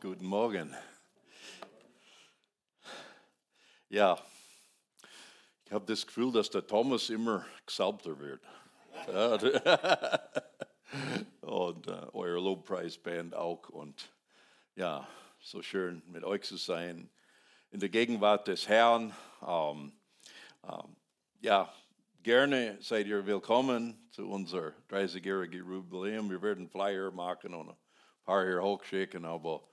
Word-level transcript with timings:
Guten 0.00 0.26
Morgen. 0.26 0.76
Ja, 3.88 4.16
ich 5.64 5.72
habe 5.72 5.84
das 5.86 6.06
Gefühl, 6.06 6.30
dass 6.30 6.48
der 6.50 6.64
Thomas 6.64 7.10
immer 7.10 7.44
gesalbter 7.66 8.16
wird. 8.20 8.40
und 11.40 11.88
äh, 11.88 12.06
eure 12.12 12.38
Lobpreisband 12.38 13.34
auch. 13.34 13.68
Und 13.70 14.08
ja, 14.76 15.04
so 15.40 15.62
schön 15.62 16.00
mit 16.06 16.22
euch 16.22 16.42
zu 16.42 16.58
sein 16.58 17.10
in 17.72 17.80
der 17.80 17.88
Gegenwart 17.88 18.46
des 18.46 18.68
Herrn. 18.68 19.12
Ähm, 19.44 19.92
ähm, 20.62 20.96
ja, 21.40 21.72
gerne 22.22 22.78
seid 22.80 23.08
ihr 23.08 23.26
willkommen 23.26 24.08
zu 24.12 24.28
unser 24.28 24.74
30-jährigen 24.90 25.68
Jubiläum. 25.68 26.30
Wir 26.30 26.40
werden 26.40 26.68
Flyer 26.68 27.10
machen 27.10 27.52
und 27.52 27.70
ein 27.70 27.76
paar 28.22 28.44
hier 28.44 28.62
hochschicken, 28.62 29.24
aber 29.24 29.68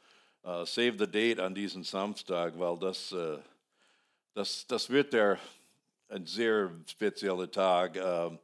uh, 0.46 0.64
save 0.66 0.98
the 0.98 1.08
date 1.08 1.40
an 1.40 1.56
diesem 1.56 1.84
Samstag, 1.84 2.58
weil 2.58 2.78
das, 2.78 3.12
uh, 3.12 3.40
das, 4.34 4.66
das 4.68 4.90
wird 4.90 5.14
der, 5.14 5.40
ein 6.08 6.26
sehr 6.26 6.72
spezieller 6.86 7.50
Tag, 7.50 7.98
uh, 7.98 8.38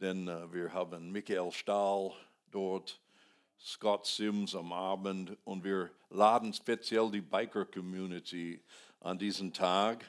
denn 0.00 0.26
wir 0.52 0.72
haben 0.72 1.10
Michael 1.10 1.50
Stahl 1.50 2.12
dort, 2.50 3.00
Scott 3.60 4.06
Sims 4.06 4.54
am 4.54 4.72
Abend 4.72 5.36
und 5.44 5.64
wir 5.64 5.90
laden 6.10 6.52
speziell 6.52 7.10
die 7.10 7.20
Biker-Community 7.20 8.60
an 9.00 9.18
diesen 9.18 9.52
Tag 9.52 10.04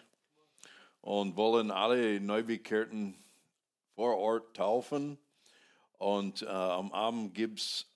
und 1.02 1.36
wollen 1.36 1.72
alle 1.72 2.20
Neubekehrten 2.20 3.16
vor 3.96 4.18
Ort 4.18 4.56
taufen. 4.56 5.18
Und 5.98 6.44
äh, 6.44 6.46
am 6.46 6.92
Abend 6.92 7.34
gibt 7.34 7.60
es 7.60 7.89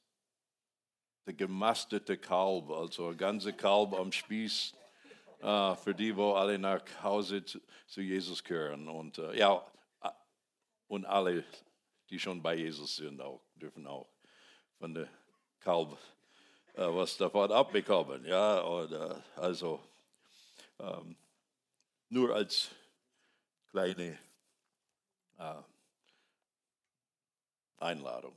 der 1.25 1.33
gemastete 1.33 2.17
Kalb, 2.17 2.69
also 2.69 3.09
ein 3.09 3.17
ganze 3.17 3.53
Kalb 3.53 3.93
am 3.93 4.11
Spieß, 4.11 4.73
äh, 5.41 5.75
für 5.75 5.95
die, 5.95 6.15
wo 6.15 6.33
alle 6.33 6.57
nach 6.59 6.81
Hause 7.01 7.43
zu, 7.45 7.59
zu 7.87 8.01
Jesus 8.01 8.43
gehören. 8.43 8.87
Und 8.87 9.17
äh, 9.17 9.37
ja, 9.37 9.63
und 10.87 11.05
alle, 11.05 11.43
die 12.09 12.19
schon 12.19 12.41
bei 12.41 12.55
Jesus 12.55 12.97
sind, 12.97 13.21
auch, 13.21 13.41
dürfen 13.55 13.87
auch 13.87 14.07
von 14.79 14.93
der 14.93 15.07
Kalb 15.59 15.97
äh, 16.75 16.87
was 16.87 17.17
davon 17.17 17.51
abbekommen. 17.51 18.25
Ja, 18.25 18.83
äh, 18.83 19.15
also 19.35 19.79
ähm, 20.79 21.15
nur 22.09 22.33
als 22.35 22.69
kleine 23.69 24.17
äh, 25.37 25.61
Einladung. 27.77 28.35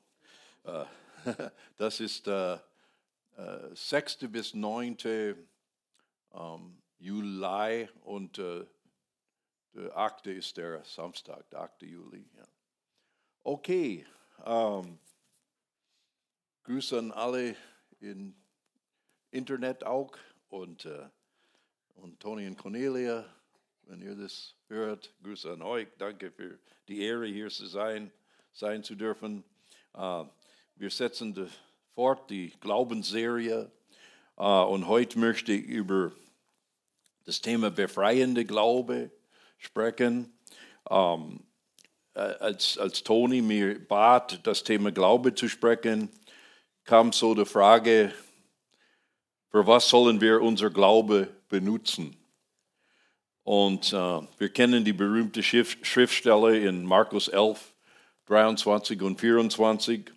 Äh, 0.65 0.85
das 1.77 2.01
ist 2.01 2.27
äh, 3.37 3.75
6. 3.75 4.23
Äh, 4.23 4.29
bis 4.29 4.55
9. 4.55 4.97
Ähm, 6.33 6.83
Juli 6.99 7.89
und 8.03 8.39
äh, 8.39 8.67
der 9.75 9.97
8. 9.97 10.27
ist 10.29 10.57
der 10.57 10.83
Samstag, 10.85 11.49
der 11.51 11.61
8. 11.61 11.83
Juli. 11.83 12.29
Ja. 12.35 12.45
Okay, 13.43 14.07
ähm, 14.45 14.99
Grüße 16.65 16.99
an 16.99 17.13
alle 17.13 17.55
im 18.01 18.35
Internet 19.31 19.85
auch 19.85 20.17
und, 20.49 20.85
äh, 20.87 21.09
und 21.95 22.19
Toni 22.21 22.47
und 22.47 22.57
Cornelia, 22.57 23.25
wenn 23.83 24.01
ihr 24.01 24.17
das 24.17 24.55
hört, 24.69 25.15
Grüße 25.23 25.53
an 25.53 25.63
euch. 25.63 25.89
Danke 25.99 26.33
für 26.33 26.59
die 26.89 27.03
Ehre, 27.03 27.27
hier 27.27 27.51
zu 27.51 27.67
sein, 27.67 28.11
sein 28.53 28.83
zu 28.83 28.95
dürfen. 28.95 29.45
Äh, 29.95 30.25
wir 30.75 30.91
setzen 30.91 31.35
die 31.35 31.49
fort, 31.97 32.29
die 32.29 32.53
Glaubensserie. 32.61 33.71
Uh, 34.39 34.65
und 34.69 34.87
heute 34.87 35.19
möchte 35.19 35.55
ich 35.55 35.65
über 35.65 36.13
das 37.25 37.41
Thema 37.41 37.71
befreiende 37.71 38.45
Glaube 38.45 39.11
sprechen. 39.57 40.31
Ähm, 40.91 41.41
als, 42.13 42.77
als 42.77 43.03
Toni 43.03 43.41
mir 43.41 43.79
bat, 43.89 44.47
das 44.47 44.63
Thema 44.63 44.93
Glaube 44.93 45.35
zu 45.35 45.49
sprechen, 45.49 46.11
kam 46.85 47.15
so 47.15 47.35
die 47.35 47.47
Frage, 47.47 48.13
für 49.49 49.67
was 49.67 49.89
sollen 49.89 50.21
wir 50.21 50.43
unser 50.43 50.69
Glaube 50.69 51.29
benutzen? 51.49 52.15
Und 53.43 53.95
uh, 53.95 54.23
wir 54.37 54.51
kennen 54.51 54.85
die 54.85 54.93
berühmte 54.93 55.43
Schrift, 55.43 55.87
Schriftstelle 55.87 56.59
in 56.59 56.85
Markus 56.85 57.29
11, 57.29 57.73
23 58.27 59.01
und 59.01 59.19
24. 59.19 60.13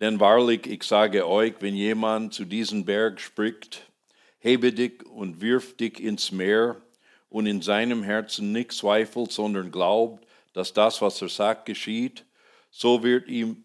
Denn 0.00 0.20
wahrlich, 0.20 0.66
ich 0.66 0.82
sage 0.82 1.26
euch, 1.26 1.54
wenn 1.60 1.74
jemand 1.74 2.34
zu 2.34 2.44
diesem 2.44 2.84
Berg 2.84 3.20
spricht, 3.20 3.90
hebe 4.38 4.72
dich 4.72 5.04
und 5.06 5.40
wirf 5.40 5.76
dich 5.76 6.00
ins 6.00 6.32
Meer 6.32 6.82
und 7.28 7.46
in 7.46 7.62
seinem 7.62 8.02
Herzen 8.02 8.52
nicht 8.52 8.72
zweifelt, 8.72 9.32
sondern 9.32 9.70
glaubt, 9.70 10.26
dass 10.52 10.72
das, 10.72 11.00
was 11.00 11.20
er 11.22 11.28
sagt, 11.28 11.66
geschieht, 11.66 12.24
so 12.70 13.02
wird 13.02 13.28
ihm 13.28 13.64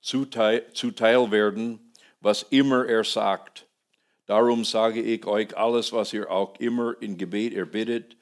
zuteil, 0.00 0.66
zuteil 0.74 1.30
werden, 1.30 1.92
was 2.20 2.42
immer 2.44 2.86
er 2.86 3.04
sagt. 3.04 3.66
Darum 4.26 4.64
sage 4.64 5.00
ich 5.00 5.26
euch, 5.26 5.56
alles, 5.56 5.92
was 5.92 6.12
ihr 6.12 6.30
auch 6.30 6.58
immer 6.60 6.94
in 7.00 7.16
Gebet 7.16 7.54
erbittet, 7.54 8.16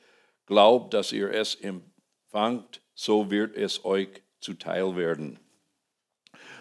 glaubt, 0.46 0.94
dass 0.94 1.12
ihr 1.12 1.30
es 1.32 1.56
empfangt, 1.56 2.80
so 2.94 3.30
wird 3.30 3.56
es 3.56 3.84
euch 3.84 4.22
zuteil 4.40 4.96
werden. 4.96 5.38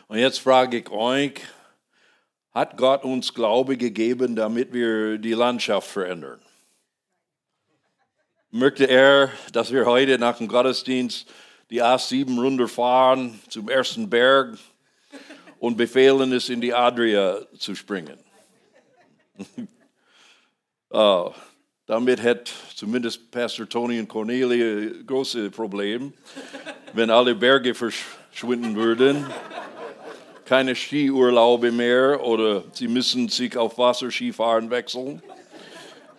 Und 0.09 0.17
jetzt 0.17 0.39
frage 0.39 0.79
ich 0.79 0.89
euch, 0.89 1.33
hat 2.51 2.77
Gott 2.77 3.03
uns 3.03 3.31
Glaube 3.31 3.77
gegeben, 3.77 4.35
damit 4.35 4.73
wir 4.73 5.19
die 5.19 5.33
Landschaft 5.33 5.87
verändern? 5.87 6.41
Möchte 8.49 8.85
er, 8.85 9.29
dass 9.53 9.71
wir 9.71 9.85
heute 9.85 10.17
nach 10.17 10.39
dem 10.39 10.47
Gottesdienst 10.47 11.31
die 11.69 11.83
A7 11.83 12.41
runterfahren 12.41 13.39
zum 13.49 13.69
ersten 13.69 14.09
Berg 14.09 14.57
und 15.59 15.77
befehlen 15.77 16.33
es 16.33 16.49
in 16.49 16.59
die 16.59 16.73
Adria 16.73 17.41
zu 17.59 17.75
springen? 17.75 18.17
oh, 20.89 21.31
damit 21.85 22.23
hätte 22.23 22.51
zumindest 22.73 23.29
Pastor 23.29 23.69
Tony 23.69 23.99
und 23.99 24.07
Cornelia 24.07 24.91
große 25.05 25.51
Probleme, 25.51 26.13
wenn 26.93 27.11
alle 27.11 27.35
Berge 27.35 27.75
verschwinden 27.75 28.75
würden 28.75 29.27
keine 30.49 30.75
Skiurlaube 30.75 31.71
mehr 31.71 32.23
oder 32.23 32.63
sie 32.73 32.87
müssen 32.87 33.29
sich 33.29 33.55
auf 33.55 33.77
Wasserskifahren 33.77 34.71
wechseln. 34.71 35.21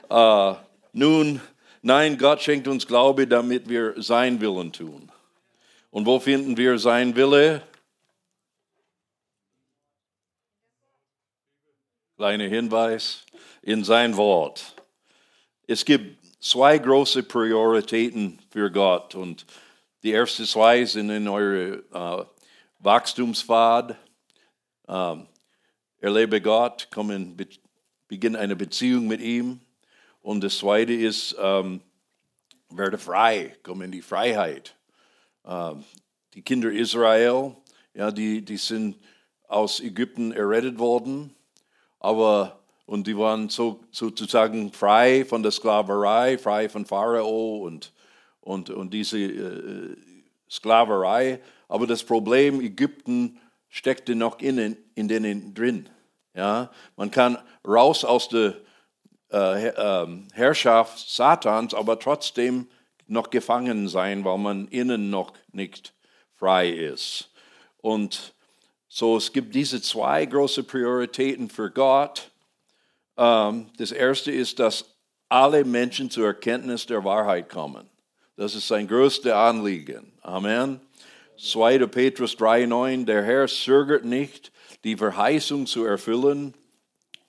Äh, 0.08 0.54
nun, 0.92 1.40
nein, 1.82 2.16
Gott 2.16 2.40
schenkt 2.40 2.68
uns 2.68 2.86
Glaube, 2.86 3.26
damit 3.26 3.68
wir 3.68 4.00
sein 4.00 4.40
Willen 4.40 4.72
tun. 4.72 5.10
Und 5.90 6.06
wo 6.06 6.20
finden 6.20 6.56
wir 6.56 6.78
sein 6.78 7.16
Wille? 7.16 7.60
Kleiner 12.16 12.46
Hinweis, 12.46 13.26
in 13.62 13.82
sein 13.82 14.16
Wort. 14.16 14.76
Es 15.66 15.84
gibt 15.84 16.24
zwei 16.40 16.78
große 16.78 17.24
Prioritäten 17.24 18.38
für 18.52 18.70
Gott 18.70 19.16
und 19.16 19.44
die 20.04 20.12
ersten 20.12 20.44
zwei 20.44 20.84
sind 20.84 21.10
in 21.10 21.26
eure 21.26 21.82
äh, 21.92 22.24
Wachstumspfad 22.78 23.96
ähm, 24.90 25.26
erlebe 26.00 26.40
Gott, 26.40 26.88
komm 26.92 27.12
in, 27.12 27.36
beginn 28.08 28.34
eine 28.34 28.56
Beziehung 28.56 29.06
mit 29.06 29.20
ihm. 29.20 29.60
Und 30.20 30.42
das 30.42 30.58
Zweite 30.58 30.92
ist, 30.92 31.36
ähm, 31.38 31.80
werde 32.70 32.98
frei, 32.98 33.56
komm 33.62 33.82
in 33.82 33.92
die 33.92 34.02
Freiheit. 34.02 34.74
Ähm, 35.46 35.84
die 36.34 36.42
Kinder 36.42 36.70
Israel, 36.70 37.56
ja, 37.94 38.10
die, 38.10 38.44
die 38.44 38.56
sind 38.56 38.96
aus 39.48 39.80
Ägypten 39.80 40.32
errettet 40.32 40.78
worden, 40.78 41.34
aber 41.98 42.60
und 42.86 43.06
die 43.06 43.16
waren 43.16 43.48
so, 43.48 43.84
sozusagen 43.92 44.72
frei 44.72 45.24
von 45.24 45.44
der 45.44 45.52
Sklaverei, 45.52 46.38
frei 46.38 46.68
von 46.68 46.84
Pharao 46.84 47.58
und, 47.58 47.92
und, 48.40 48.68
und 48.70 48.92
diese 48.92 49.18
äh, 49.18 49.96
Sklaverei. 50.50 51.40
Aber 51.68 51.86
das 51.86 52.02
Problem 52.02 52.60
Ägypten 52.60 53.39
steckte 53.70 54.14
noch 54.14 54.40
innen, 54.40 54.76
in 54.94 55.08
denen 55.08 55.54
drin. 55.54 55.88
Ja, 56.34 56.70
man 56.96 57.10
kann 57.10 57.38
raus 57.66 58.04
aus 58.04 58.28
der 58.28 58.56
äh, 59.32 59.68
ähm, 59.68 60.28
Herrschaft 60.32 61.08
Satans, 61.08 61.72
aber 61.72 61.98
trotzdem 61.98 62.68
noch 63.06 63.30
gefangen 63.30 63.88
sein, 63.88 64.24
weil 64.24 64.38
man 64.38 64.68
innen 64.68 65.10
noch 65.10 65.32
nicht 65.52 65.94
frei 66.34 66.68
ist. 66.68 67.30
Und 67.78 68.34
so, 68.88 69.16
es 69.16 69.32
gibt 69.32 69.54
diese 69.54 69.80
zwei 69.80 70.26
große 70.26 70.64
Prioritäten 70.64 71.48
für 71.48 71.70
Gott. 71.70 72.30
Ähm, 73.16 73.70
das 73.78 73.92
erste 73.92 74.30
ist, 74.30 74.58
dass 74.58 74.96
alle 75.28 75.64
Menschen 75.64 76.10
zur 76.10 76.26
Erkenntnis 76.26 76.86
der 76.86 77.04
Wahrheit 77.04 77.48
kommen. 77.48 77.88
Das 78.36 78.54
ist 78.54 78.66
sein 78.66 78.88
größtes 78.88 79.32
Anliegen. 79.32 80.12
Amen. 80.22 80.80
2. 81.40 81.86
Petrus 81.86 82.36
3,9, 82.36 83.06
der 83.06 83.22
Herr 83.24 83.46
zögert 83.46 84.04
nicht, 84.04 84.52
die 84.84 84.96
Verheißung 84.96 85.66
zu 85.66 85.84
erfüllen, 85.84 86.54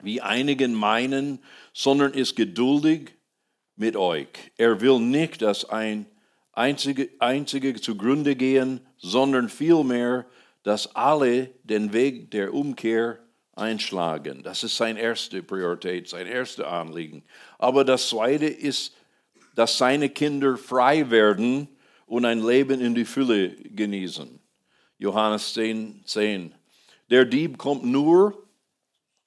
wie 0.01 0.21
einigen 0.21 0.73
meinen, 0.73 1.39
sondern 1.73 2.13
ist 2.13 2.35
geduldig 2.35 3.11
mit 3.77 3.95
euch. 3.95 4.27
Er 4.57 4.81
will 4.81 4.99
nicht, 4.99 5.41
dass 5.41 5.69
ein 5.69 6.05
einzige, 6.51 7.09
einzige 7.19 7.79
zugrunde 7.79 8.35
gehen, 8.35 8.81
sondern 8.97 9.47
vielmehr, 9.47 10.25
dass 10.63 10.93
alle 10.95 11.49
den 11.63 11.93
Weg 11.93 12.31
der 12.31 12.53
Umkehr 12.53 13.17
einschlagen. 13.55 14.43
Das 14.43 14.63
ist 14.63 14.75
seine 14.75 14.99
erste 14.99 15.41
Priorität, 15.41 16.09
sein 16.09 16.27
erstes 16.27 16.65
Anliegen. 16.65 17.23
Aber 17.57 17.85
das 17.85 18.09
zweite 18.09 18.45
ist, 18.45 18.93
dass 19.55 19.77
seine 19.77 20.09
Kinder 20.09 20.57
frei 20.57 21.09
werden 21.09 21.69
und 22.11 22.25
ein 22.25 22.45
Leben 22.45 22.81
in 22.81 22.93
die 22.93 23.05
Fülle 23.05 23.51
genießen. 23.51 24.37
Johannes 24.97 25.53
10, 25.53 26.01
10. 26.03 26.53
Der 27.09 27.23
Dieb 27.23 27.57
kommt 27.57 27.85
nur, 27.85 28.49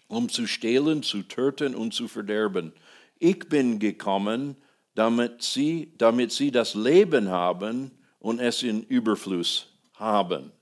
um 0.07 0.29
zu 0.29 0.47
stehlen, 0.47 1.03
zu 1.03 1.23
töten 1.23 1.75
und 1.75 1.95
zu 1.95 2.09
verderben. 2.09 2.75
Ich 3.19 3.39
bin 3.49 3.79
gekommen, 3.79 4.57
damit 4.95 5.43
sie, 5.43 5.95
damit 5.97 6.31
sie 6.31 6.51
das 6.51 6.75
Leben 6.75 7.31
haben 7.31 7.91
und 8.19 8.39
es 8.39 8.63
in 8.63 8.83
Überfluss 8.83 9.73
haben. 9.95 10.53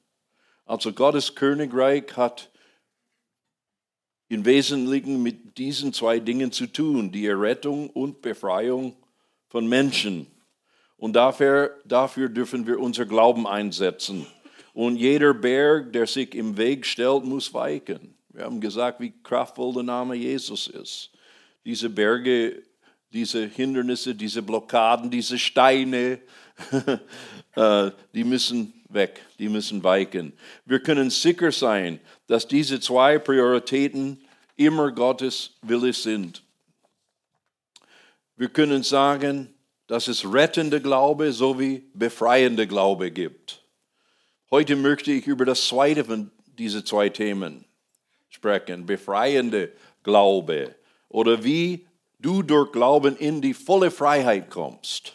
Also 0.65 0.93
Gottes 0.93 1.35
Königreich 1.35 2.17
hat 2.17 2.53
im 4.29 4.45
Wesentlichen 4.45 5.25
mit 5.25 5.59
diesen 5.59 5.93
zwei 5.93 6.21
Dingen 6.21 6.53
zu 6.53 6.69
tun, 6.69 7.11
die 7.11 7.27
Errettung 7.27 7.91
und 7.91 8.23
Befreiung 8.23 8.95
von 9.49 9.67
Menschen. 9.69 10.32
Und 11.03 11.15
dafür, 11.15 11.81
dafür 11.85 12.29
dürfen 12.29 12.65
wir 12.65 12.79
unser 12.79 13.07
Glauben 13.07 13.45
einsetzen. 13.45 14.25
Und 14.73 14.95
jeder 14.95 15.35
Berg, 15.35 15.93
der 15.93 16.07
sich 16.07 16.33
im 16.33 16.57
Weg 16.57 16.87
stellt, 16.87 17.25
muss 17.25 17.53
weichen. 17.53 18.15
Wir 18.29 18.45
haben 18.45 18.61
gesagt, 18.61 19.01
wie 19.01 19.13
kraftvoll 19.25 19.75
der 19.75 19.83
Name 19.83 20.15
Jesus 20.15 20.69
ist. 20.69 21.11
Diese 21.65 21.91
Berge, 21.91 22.63
diese 23.13 23.45
Hindernisse, 23.47 24.15
diese 24.15 24.43
Blockaden, 24.43 25.11
diese 25.11 25.41
Steine, 25.41 26.21
äh, 27.57 27.91
die 28.15 28.23
müssen 28.23 28.73
weg, 28.89 29.27
die 29.41 29.49
müssen 29.49 29.83
weichen. 29.83 30.33
Wir 30.67 30.79
können 30.79 31.11
sicher 31.11 31.51
sein, 31.51 31.99
dass 32.29 32.47
diese 32.47 32.79
zwei 32.79 33.19
Prioritäten 33.19 34.25
immer 34.55 34.93
Gottes 34.93 35.57
Wille 35.63 35.95
sind. 35.95 36.45
Wir 38.37 38.51
können 38.51 38.85
sagen, 38.85 39.53
dass 39.93 40.09
es 40.09 40.25
rettende 40.25 40.81
Glaube 40.81 41.33
sowie 41.33 41.85
befreiende 41.93 42.67
Glaube 42.67 43.11
gibt. 43.11 43.63
Heute 44.51 44.75
möchte 44.75 45.13
ich 45.13 45.27
über 45.27 45.45
das 45.45 45.69
zweite 45.69 46.03
von 46.07 46.31
diesen 46.47 46.87
zwei 46.87 47.11
Themen 47.11 47.67
sprechen, 48.31 48.87
befreiende 48.87 49.71
Glaube 50.03 50.75
oder 51.11 51.45
wie 51.45 51.87
du 52.19 52.43
durch 52.43 52.73
Glauben 52.73 53.19
in 53.19 53.43
die 53.43 53.53
volle 53.53 53.91
Freiheit 53.91 54.49
kommst. 54.49 55.15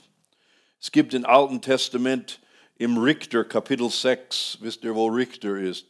Es 0.80 0.92
gibt 0.92 1.16
im 1.16 1.26
Alten 1.26 1.60
Testament 1.60 2.40
im 2.78 3.00
Richter 3.00 3.46
Kapitel 3.46 3.90
6, 3.90 4.60
wisst 4.62 4.84
ihr, 4.84 4.94
wo 4.94 5.08
Richter 5.08 5.58
ist? 5.58 5.88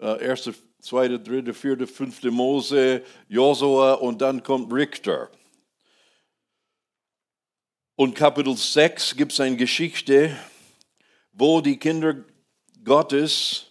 Äh, 0.00 0.24
erste, 0.24 0.56
zweite, 0.80 1.20
dritte, 1.20 1.54
vierte, 1.54 1.86
fünfte 1.86 2.32
Mose, 2.32 3.02
Josua 3.28 3.92
und 3.92 4.20
dann 4.20 4.42
kommt 4.42 4.72
Richter. 4.72 5.30
Und 7.96 8.16
Kapitel 8.16 8.56
6 8.56 9.14
gibt 9.14 9.30
es 9.30 9.38
eine 9.38 9.54
Geschichte, 9.54 10.36
wo 11.32 11.60
die 11.60 11.76
Kinder 11.76 12.16
Gottes 12.82 13.66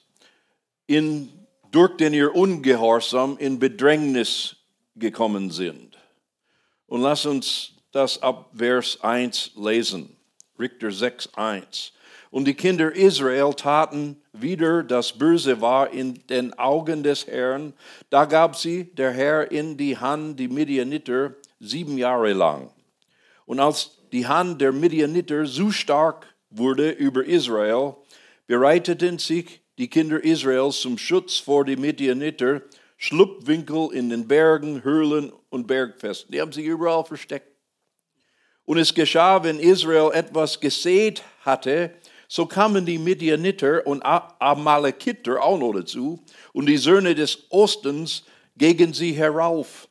in, 0.87 1.27
durch 1.71 1.97
den 1.97 2.13
ihr 2.13 2.33
Ungehorsam 2.33 3.37
in 3.37 3.59
Bedrängnis 3.59 4.55
gekommen 4.95 5.51
sind. 5.51 5.97
Und 6.87 7.01
lass 7.01 7.25
uns 7.25 7.73
das 7.91 8.21
ab 8.23 8.49
Vers 8.55 8.97
1 9.01 9.51
lesen. 9.57 10.15
Richter 10.57 10.91
6, 10.91 11.33
1. 11.35 11.91
Und 12.31 12.45
die 12.45 12.53
Kinder 12.53 12.95
Israel 12.95 13.53
taten 13.53 14.21
wieder, 14.31 14.83
das 14.83 15.11
Böse 15.11 15.59
war 15.59 15.91
in 15.91 16.25
den 16.27 16.57
Augen 16.57 17.03
des 17.03 17.27
Herrn. 17.27 17.73
Da 18.09 18.23
gab 18.23 18.55
sie 18.55 18.85
der 18.85 19.11
Herr 19.11 19.51
in 19.51 19.75
die 19.75 19.97
Hand 19.97 20.39
die 20.39 20.47
Midianiter 20.47 21.35
sieben 21.59 21.97
Jahre 21.97 22.31
lang. 22.31 22.71
Und 23.45 23.59
als 23.59 23.97
die 24.13 24.27
Hand 24.27 24.62
der 24.62 24.71
Midianiter 24.71 25.45
so 25.48 25.71
stark 25.71 26.33
wurde 26.51 26.92
über 26.92 27.25
Israel, 27.25 27.95
bereiteten 28.45 29.18
sich 29.18 29.62
die 29.80 29.89
Kinder 29.89 30.24
Israels 30.24 30.80
zum 30.80 31.00
Schutz 31.00 31.38
vor 31.39 31.65
die 31.65 31.75
Midianiter 31.75 32.62
Schlupfwinkel 32.98 33.89
in 33.92 34.12
den 34.12 34.27
Bergen, 34.27 34.83
Höhlen 34.83 35.33
und 35.50 35.65
Bergfesten. 35.65 36.31
Die 36.31 36.39
haben 36.39 36.51
sich 36.51 36.65
überall 36.65 37.04
versteckt. 37.04 37.48
Und 38.65 38.77
es 38.77 38.94
geschah, 38.94 39.44
wenn 39.44 39.60
Israel 39.60 40.12
etwas 40.13 40.59
gesät 40.59 41.24
hatte, 41.42 41.92
so 42.27 42.45
kamen 42.45 42.86
die 42.86 43.00
Midianiter 43.00 43.86
und 43.86 44.01
Amalekiter 44.04 45.42
auch 45.42 45.57
noch 45.57 45.74
dazu 45.74 46.24
und 46.54 46.68
die 46.68 46.77
Söhne 46.77 47.16
des 47.16 47.48
Ostens 47.50 48.24
gegen 48.56 48.94
sie 48.94 49.13
herauf. 49.13 49.89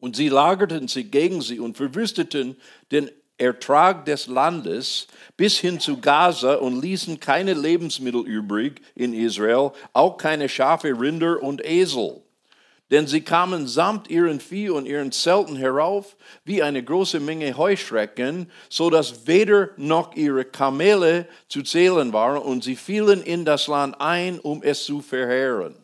Und 0.00 0.16
sie 0.16 0.28
lagerten 0.28 0.88
sich 0.88 1.10
gegen 1.10 1.40
sie 1.40 1.60
und 1.60 1.76
verwüsteten 1.76 2.56
den 2.90 3.10
Ertrag 3.42 4.04
des 4.04 4.28
Landes 4.28 5.08
bis 5.36 5.58
hin 5.58 5.80
zu 5.80 6.00
Gaza 6.00 6.54
und 6.54 6.80
ließen 6.80 7.18
keine 7.20 7.54
Lebensmittel 7.54 8.24
übrig 8.24 8.80
in 8.94 9.12
Israel, 9.12 9.72
auch 9.92 10.16
keine 10.16 10.48
Schafe, 10.48 10.98
Rinder 10.98 11.42
und 11.42 11.64
Esel. 11.64 12.22
Denn 12.92 13.06
sie 13.06 13.22
kamen 13.22 13.66
samt 13.66 14.10
ihren 14.10 14.38
Vieh 14.38 14.68
und 14.68 14.86
ihren 14.86 15.12
Zelten 15.12 15.56
herauf, 15.56 16.14
wie 16.44 16.62
eine 16.62 16.84
große 16.84 17.20
Menge 17.20 17.56
Heuschrecken, 17.56 18.50
so 18.68 18.90
dass 18.90 19.26
weder 19.26 19.70
noch 19.78 20.14
ihre 20.14 20.44
Kamele 20.44 21.26
zu 21.48 21.62
zählen 21.62 22.12
waren, 22.12 22.42
und 22.42 22.62
sie 22.62 22.76
fielen 22.76 23.22
in 23.22 23.46
das 23.46 23.66
Land 23.66 23.98
ein, 23.98 24.38
um 24.38 24.62
es 24.62 24.84
zu 24.84 25.00
verheeren. 25.00 25.74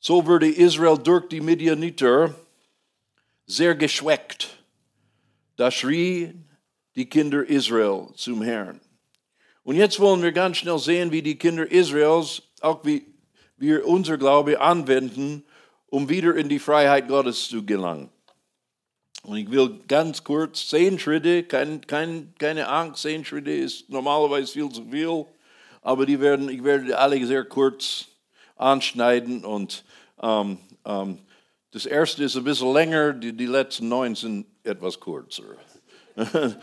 So 0.00 0.26
wurde 0.26 0.48
Israel 0.48 0.98
durch 0.98 1.28
die 1.28 1.40
Midianiter 1.40 2.34
sehr 3.46 3.74
geschwächt. 3.76 4.63
Da 5.56 5.70
schrien 5.70 6.48
die 6.96 7.06
Kinder 7.08 7.44
Israel 7.44 8.08
zum 8.14 8.42
Herrn. 8.42 8.80
Und 9.62 9.76
jetzt 9.76 9.98
wollen 9.98 10.22
wir 10.22 10.32
ganz 10.32 10.58
schnell 10.58 10.78
sehen, 10.78 11.10
wie 11.10 11.22
die 11.22 11.36
Kinder 11.36 11.70
Israels, 11.70 12.42
auch 12.60 12.84
wie 12.84 13.06
wir 13.56 13.86
unser 13.86 14.18
Glaube 14.18 14.60
anwenden, 14.60 15.44
um 15.88 16.08
wieder 16.08 16.34
in 16.34 16.48
die 16.48 16.58
Freiheit 16.58 17.08
Gottes 17.08 17.48
zu 17.48 17.64
gelangen. 17.64 18.10
Und 19.22 19.38
ich 19.38 19.50
will 19.50 19.80
ganz 19.88 20.22
kurz 20.22 20.68
zehn 20.68 20.98
Schritte, 20.98 21.44
kein, 21.44 21.80
kein, 21.86 22.34
keine 22.38 22.68
Angst, 22.68 23.02
zehn 23.02 23.24
Schritte 23.24 23.52
ist 23.52 23.88
normalerweise 23.88 24.52
viel 24.52 24.68
zu 24.68 24.84
viel, 24.90 25.24
aber 25.80 26.04
die 26.04 26.20
werden, 26.20 26.50
ich 26.50 26.62
werde 26.62 26.98
alle 26.98 27.24
sehr 27.26 27.44
kurz 27.44 28.08
anschneiden 28.56 29.44
und 29.44 29.84
ähm, 30.20 30.58
ähm, 30.84 31.18
das 31.74 31.86
erste 31.86 32.22
ist 32.22 32.36
ein 32.36 32.44
bisschen 32.44 32.72
länger, 32.72 33.12
die, 33.12 33.32
die 33.32 33.46
letzten 33.46 33.88
neun 33.88 34.14
sind 34.14 34.46
etwas 34.62 35.00
kürzer. 35.00 35.56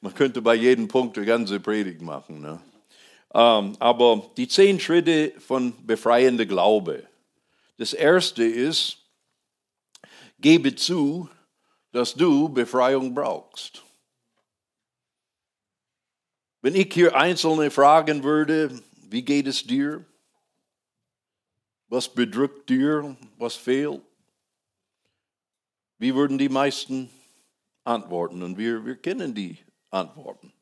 Man 0.00 0.14
könnte 0.14 0.40
bei 0.40 0.54
jedem 0.54 0.86
Punkt 0.86 1.16
eine 1.16 1.26
ganze 1.26 1.58
Predigt 1.58 2.00
machen. 2.00 2.40
Ne? 2.40 2.60
Ähm, 3.34 3.74
aber 3.80 4.30
die 4.36 4.46
zehn 4.46 4.78
Schritte 4.78 5.32
von 5.40 5.74
befreiender 5.84 6.46
Glaube. 6.46 7.08
Das 7.76 7.92
erste 7.92 8.44
ist, 8.44 8.98
gebe 10.38 10.76
zu, 10.76 11.28
dass 11.90 12.14
du 12.14 12.48
Befreiung 12.48 13.14
brauchst. 13.14 13.82
Wenn 16.62 16.76
ich 16.76 16.94
hier 16.94 17.16
Einzelne 17.16 17.72
fragen 17.72 18.22
würde, 18.22 18.80
wie 19.10 19.22
geht 19.22 19.48
es 19.48 19.64
dir? 19.64 20.04
Was 21.88 22.12
bedrückt 22.12 22.68
dir? 22.68 23.16
Was 23.38 23.54
fehlt? 23.54 24.02
Wie 25.98 26.14
würden 26.14 26.38
die 26.38 26.48
meisten 26.48 27.10
antworten? 27.84 28.42
Und 28.42 28.58
wir, 28.58 28.84
wir 28.84 28.96
kennen 28.96 29.34
die 29.34 29.58
Antworten. 29.90 30.52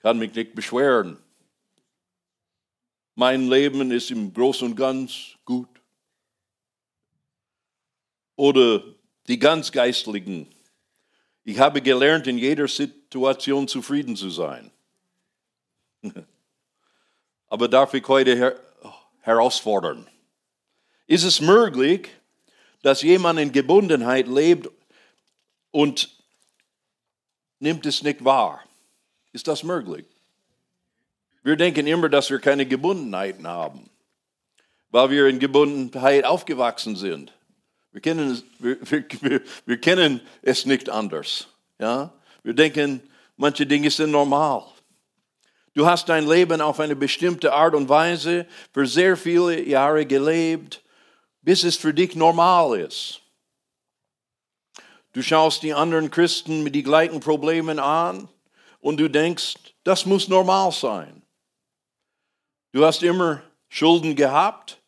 Kann 0.00 0.18
mich 0.18 0.34
nicht 0.34 0.54
beschweren. 0.54 1.18
Mein 3.14 3.48
Leben 3.48 3.90
ist 3.90 4.10
im 4.10 4.32
Großen 4.32 4.68
und 4.68 4.76
Ganz 4.76 5.36
gut. 5.44 5.68
Oder 8.36 8.82
die 9.26 9.38
ganz 9.38 9.70
Geistlichen. 9.70 10.46
Ich 11.44 11.58
habe 11.58 11.82
gelernt, 11.82 12.26
in 12.26 12.38
jeder 12.38 12.66
Situation 12.66 13.68
zufrieden 13.68 14.16
zu 14.16 14.30
sein. 14.30 14.70
Aber 17.48 17.68
darf 17.68 17.92
ich 17.92 18.06
heute 18.08 18.58
herausfordern? 19.20 20.06
Ist 21.06 21.24
es 21.24 21.40
möglich, 21.40 22.08
dass 22.82 23.02
jemand 23.02 23.38
in 23.38 23.52
Gebundenheit 23.52 24.28
lebt 24.28 24.68
und 25.70 26.08
nimmt 27.58 27.84
es 27.86 28.02
nicht 28.02 28.24
wahr? 28.24 28.62
Ist 29.32 29.48
das 29.48 29.62
möglich? 29.62 30.06
Wir 31.42 31.56
denken 31.56 31.86
immer, 31.86 32.08
dass 32.08 32.30
wir 32.30 32.38
keine 32.38 32.66
Gebundenheiten 32.66 33.46
haben. 33.46 33.88
weil 34.90 35.10
wir 35.10 35.26
in 35.28 35.38
Gebundenheit 35.38 36.24
aufgewachsen 36.24 36.96
sind. 36.96 37.32
Wir 37.92 38.00
kennen 38.00 38.30
es, 38.30 38.44
wir, 38.58 38.76
wir, 39.20 39.40
wir 39.66 39.80
kennen 39.80 40.20
es 40.42 40.66
nicht 40.66 40.88
anders. 40.88 41.48
Ja? 41.78 42.12
Wir 42.42 42.54
denken, 42.54 43.00
manche 43.36 43.66
Dinge 43.66 43.90
sind 43.90 44.10
normal. 44.10 44.64
Du 45.74 45.86
hast 45.86 46.08
dein 46.08 46.26
Leben 46.26 46.60
auf 46.60 46.80
eine 46.80 46.96
bestimmte 46.96 47.52
Art 47.52 47.74
und 47.74 47.88
Weise 47.88 48.46
für 48.72 48.86
sehr 48.86 49.16
viele 49.16 49.62
Jahre 49.62 50.04
gelebt, 50.04 50.82
bis 51.42 51.62
es 51.62 51.76
für 51.76 51.94
dich 51.94 52.16
normal 52.16 52.80
ist. 52.80 53.20
Du 55.12 55.22
schaust 55.22 55.62
die 55.62 55.74
anderen 55.74 56.10
Christen 56.10 56.62
mit 56.62 56.74
den 56.74 56.84
gleichen 56.84 57.20
Problemen 57.20 57.78
an 57.78 58.28
und 58.80 58.98
du 58.98 59.08
denkst, 59.08 59.54
das 59.84 60.06
muss 60.06 60.28
normal 60.28 60.72
sein. 60.72 61.22
Du 62.72 62.84
hast 62.84 63.02
immer 63.02 63.42
Schulden 63.68 64.14
gehabt 64.14 64.80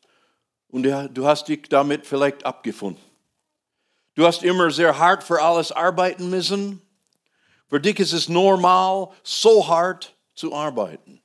und 0.69 0.85
du 0.85 1.27
hast 1.27 1.49
dich 1.49 1.69
damit 1.69 2.07
vielleicht 2.07 2.45
abgefunden. 2.45 3.03
Du 4.15 4.27
hast 4.27 4.43
immer 4.43 4.71
sehr 4.71 4.99
hart 4.99 5.25
für 5.25 5.41
alles 5.41 5.73
arbeiten 5.73 6.29
müssen. 6.29 6.83
Für 7.69 7.81
dich 7.81 7.99
ist 7.99 8.13
es 8.13 8.29
normal, 8.29 9.09
so 9.23 9.67
hart 9.67 10.15
zu 10.35 10.55
arbeiten. 10.55 11.21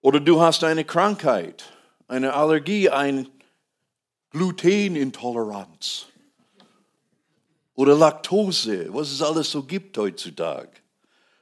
Oder 0.00 0.20
du 0.20 0.40
hast 0.40 0.64
eine 0.64 0.84
Krankheit, 0.84 1.64
eine 2.08 2.34
Allergie, 2.34 2.90
eine 2.90 3.26
Glutenintoleranz 4.30 6.06
oder 7.74 7.96
Laktose, 7.96 8.92
was 8.92 9.10
es 9.10 9.22
alles 9.22 9.50
so 9.50 9.62
gibt 9.62 9.96
heutzutage. 9.96 10.72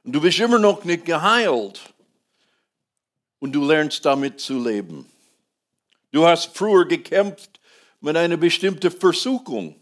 Und 0.03 0.13
du 0.13 0.21
bist 0.21 0.39
immer 0.39 0.59
noch 0.59 0.83
nicht 0.83 1.05
geheilt 1.05 1.81
und 3.39 3.53
du 3.53 3.65
lernst 3.65 4.05
damit 4.05 4.39
zu 4.39 4.63
leben. 4.63 5.05
Du 6.11 6.25
hast 6.25 6.55
früher 6.55 6.85
gekämpft 6.85 7.59
mit 8.01 8.17
einer 8.17 8.37
bestimmten 8.37 8.91
Versuchung 8.91 9.75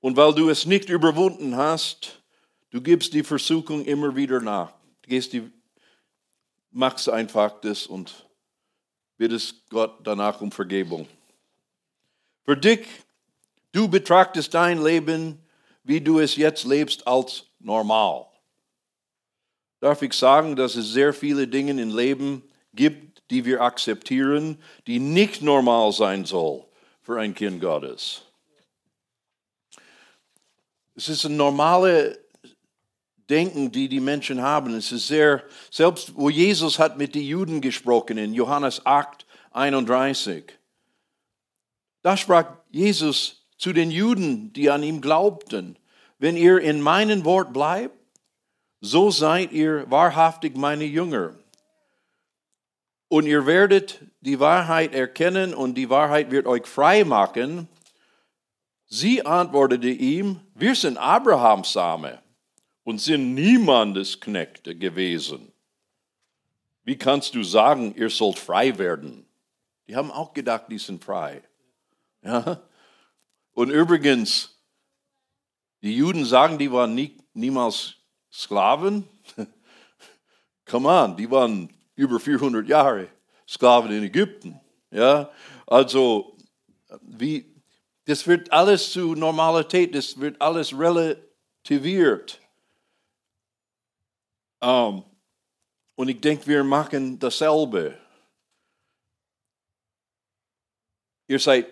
und 0.00 0.16
weil 0.16 0.34
du 0.34 0.48
es 0.48 0.66
nicht 0.66 0.88
überwunden 0.88 1.56
hast, 1.56 2.22
du 2.70 2.80
gibst 2.80 3.12
die 3.14 3.24
Versuchung 3.24 3.84
immer 3.84 4.14
wieder 4.14 4.40
nach. 4.40 4.72
Du 5.04 5.10
gehst 5.10 5.34
die, 5.34 5.52
machst 6.70 7.10
einfach 7.10 7.60
das 7.60 7.86
und 7.86 8.26
bittest 9.18 9.68
Gott 9.68 9.98
danach 10.02 10.40
um 10.40 10.50
Vergebung. 10.50 11.06
Für 12.46 12.56
dich, 12.56 12.86
du 13.72 13.86
betrachtest 13.86 14.54
dein 14.54 14.82
Leben, 14.82 15.38
wie 15.82 16.00
du 16.00 16.20
es 16.20 16.36
jetzt 16.36 16.64
lebst, 16.64 17.06
als 17.06 17.44
normal. 17.58 18.24
Darf 19.80 20.00
ich 20.00 20.14
sagen, 20.14 20.56
dass 20.56 20.74
es 20.74 20.88
sehr 20.88 21.12
viele 21.12 21.46
Dinge 21.46 21.72
im 21.72 21.94
Leben 21.94 22.42
gibt, 22.72 23.22
die 23.30 23.44
wir 23.44 23.60
akzeptieren, 23.60 24.56
die 24.86 25.00
nicht 25.00 25.42
normal 25.42 25.92
sein 25.92 26.24
soll 26.24 26.64
für 27.02 27.20
ein 27.20 27.34
Kind 27.34 27.60
Gottes. 27.60 28.22
Es 30.94 31.10
ist 31.10 31.26
ein 31.26 31.36
normales 31.36 32.23
Denken, 33.30 33.72
die 33.72 33.88
die 33.88 34.00
Menschen 34.00 34.42
haben. 34.42 34.74
Es 34.74 34.92
ist 34.92 35.06
sehr, 35.06 35.42
selbst 35.70 36.16
wo 36.16 36.28
Jesus 36.28 36.78
hat 36.78 36.98
mit 36.98 37.14
den 37.14 37.22
Juden 37.22 37.60
gesprochen 37.60 38.18
in 38.18 38.34
Johannes 38.34 38.84
8, 38.84 39.26
31. 39.52 40.44
Da 42.02 42.16
sprach 42.16 42.46
Jesus 42.70 43.46
zu 43.56 43.72
den 43.72 43.90
Juden, 43.90 44.52
die 44.52 44.70
an 44.70 44.82
ihm 44.82 45.00
glaubten, 45.00 45.78
wenn 46.18 46.36
ihr 46.36 46.60
in 46.60 46.80
meinem 46.80 47.24
Wort 47.24 47.52
bleibt, 47.52 47.96
so 48.80 49.10
seid 49.10 49.52
ihr 49.52 49.90
wahrhaftig 49.90 50.56
meine 50.56 50.84
Jünger. 50.84 51.34
Und 53.08 53.26
ihr 53.26 53.46
werdet 53.46 54.00
die 54.20 54.40
Wahrheit 54.40 54.94
erkennen 54.94 55.54
und 55.54 55.74
die 55.74 55.88
Wahrheit 55.88 56.30
wird 56.30 56.46
euch 56.46 56.66
frei 56.66 57.04
machen. 57.04 57.68
Sie 58.86 59.24
antwortete 59.24 59.88
ihm, 59.88 60.40
wir 60.54 60.74
sind 60.74 60.98
Abrahams 60.98 61.72
Same 61.72 62.23
und 62.84 63.00
sind 63.00 63.34
niemandes 63.34 64.20
Knechte 64.20 64.76
gewesen. 64.76 65.52
Wie 66.84 66.96
kannst 66.96 67.34
du 67.34 67.42
sagen, 67.42 67.94
ihr 67.96 68.10
sollt 68.10 68.38
frei 68.38 68.78
werden? 68.78 69.26
Die 69.88 69.96
haben 69.96 70.10
auch 70.10 70.32
gedacht, 70.32 70.66
die 70.68 70.78
sind 70.78 71.02
frei. 71.02 71.42
Ja? 72.22 72.62
Und 73.52 73.70
übrigens, 73.70 74.60
die 75.82 75.96
Juden 75.96 76.24
sagen, 76.24 76.58
die 76.58 76.70
waren 76.70 76.94
nie, 76.94 77.16
niemals 77.32 77.96
Sklaven. 78.30 79.08
Come 80.66 80.88
on, 80.88 81.16
die 81.16 81.30
waren 81.30 81.70
über 81.94 82.18
400 82.18 82.66
Jahre 82.66 83.08
Sklaven 83.46 83.92
in 83.92 84.04
Ägypten. 84.04 84.60
Ja, 84.90 85.30
also 85.66 86.36
wie, 87.02 87.54
das 88.06 88.26
wird 88.26 88.52
alles 88.52 88.92
zu 88.92 89.14
Normalität, 89.14 89.94
das 89.94 90.18
wird 90.18 90.40
alles 90.40 90.76
relativiert. 90.78 92.40
Um, 94.64 95.04
und 95.94 96.08
ich 96.08 96.20
denke, 96.22 96.46
wir 96.46 96.64
machen 96.64 97.18
dasselbe. 97.18 97.98
Ihr 101.28 101.38
seid 101.38 101.66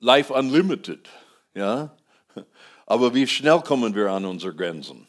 Life 0.00 0.32
Unlimited, 0.32 1.08
ja? 1.54 1.96
Aber 2.86 3.14
wie 3.14 3.26
schnell 3.26 3.62
kommen 3.62 3.94
wir 3.94 4.10
an 4.10 4.26
unsere 4.26 4.54
Grenzen? 4.54 5.08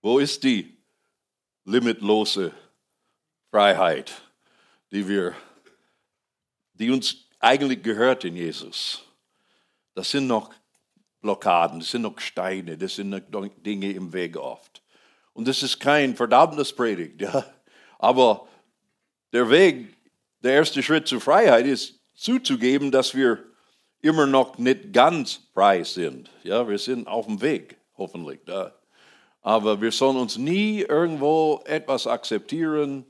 Wo 0.00 0.18
ist 0.18 0.42
die 0.44 0.78
limitlose 1.64 2.52
Freiheit, 3.50 4.14
die 4.92 5.06
wir, 5.06 5.34
die 6.72 6.90
uns 6.90 7.28
eigentlich 7.38 7.82
gehört 7.82 8.24
in 8.24 8.34
Jesus? 8.34 9.02
Das 9.94 10.10
sind 10.10 10.26
noch 10.26 10.54
Blockaden, 11.20 11.80
das 11.80 11.90
sind 11.90 12.02
noch 12.02 12.18
Steine, 12.18 12.78
das 12.78 12.94
sind 12.94 13.10
noch 13.10 13.48
Dinge 13.58 13.92
im 13.92 14.12
Weg 14.14 14.38
oft. 14.38 14.82
Und 15.36 15.46
das 15.46 15.62
ist 15.62 15.78
kein 15.80 16.16
Verdammnispredigt, 16.16 17.20
ja. 17.20 17.44
Aber 17.98 18.48
der 19.34 19.50
Weg, 19.50 19.94
der 20.42 20.54
erste 20.54 20.82
Schritt 20.82 21.06
zur 21.06 21.20
Freiheit 21.20 21.66
ist, 21.66 22.00
zuzugeben, 22.14 22.90
dass 22.90 23.14
wir 23.14 23.44
immer 24.00 24.26
noch 24.26 24.56
nicht 24.56 24.94
ganz 24.94 25.40
frei 25.52 25.84
sind. 25.84 26.30
Ja, 26.42 26.66
wir 26.66 26.78
sind 26.78 27.06
auf 27.06 27.26
dem 27.26 27.42
Weg, 27.42 27.76
hoffentlich. 27.98 28.40
Da. 28.46 28.74
Aber 29.42 29.82
wir 29.82 29.92
sollen 29.92 30.16
uns 30.16 30.38
nie 30.38 30.80
irgendwo 30.80 31.60
etwas 31.66 32.06
akzeptieren, 32.06 33.04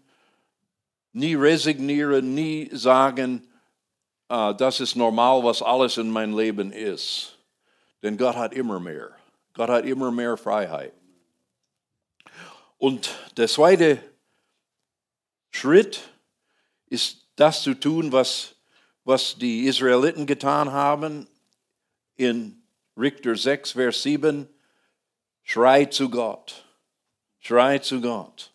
nie 1.12 1.36
resignieren, 1.36 2.34
nie 2.34 2.68
sagen, 2.72 3.46
uh, 4.32 4.52
das 4.52 4.80
ist 4.80 4.96
normal, 4.96 5.44
was 5.44 5.62
alles 5.62 5.96
in 5.96 6.10
meinem 6.10 6.36
Leben 6.36 6.72
ist. 6.72 7.38
Denn 8.02 8.16
Gott 8.16 8.34
hat 8.34 8.52
immer 8.52 8.80
mehr. 8.80 9.10
Gott 9.54 9.68
hat 9.68 9.86
immer 9.86 10.10
mehr 10.10 10.36
Freiheit. 10.36 10.92
Und 12.78 13.14
der 13.36 13.48
zweite 13.48 13.98
Schritt 15.50 16.00
ist 16.86 17.26
das 17.36 17.62
zu 17.62 17.74
tun, 17.74 18.12
was 18.12 18.56
was 19.06 19.38
die 19.38 19.66
Israeliten 19.66 20.26
getan 20.26 20.72
haben 20.72 21.28
in 22.16 22.60
Richter 22.98 23.36
6, 23.36 23.72
Vers 23.72 24.02
7. 24.02 24.48
Schrei 25.44 25.84
zu 25.84 26.10
Gott. 26.10 26.64
Schrei 27.38 27.78
zu 27.78 28.00
Gott. 28.00 28.52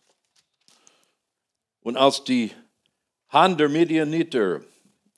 Und 1.79 1.95
als 1.95 2.25
die 2.25 2.51
Hand 3.29 3.61
der 3.61 3.69
Midianiter, 3.69 4.59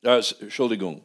äh, 0.03 0.22
Entschuldigung, 0.39 1.01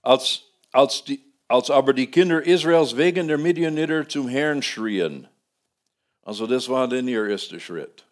als, 0.00 0.44
als, 0.70 1.02
die, 1.02 1.20
als 1.48 1.70
aber 1.70 1.92
die 1.92 2.06
Kinder 2.06 2.40
Israels 2.46 2.96
wegen 2.96 3.26
der 3.26 3.38
Midianiter 3.38 4.08
zum 4.08 4.28
Herrn 4.28 4.62
schrien, 4.62 5.26
also 6.28 6.46
das 6.46 6.68
war 6.68 6.86
dann 6.86 7.08
ihr 7.08 7.26
erster 7.26 7.58
Schritt. 7.58 8.04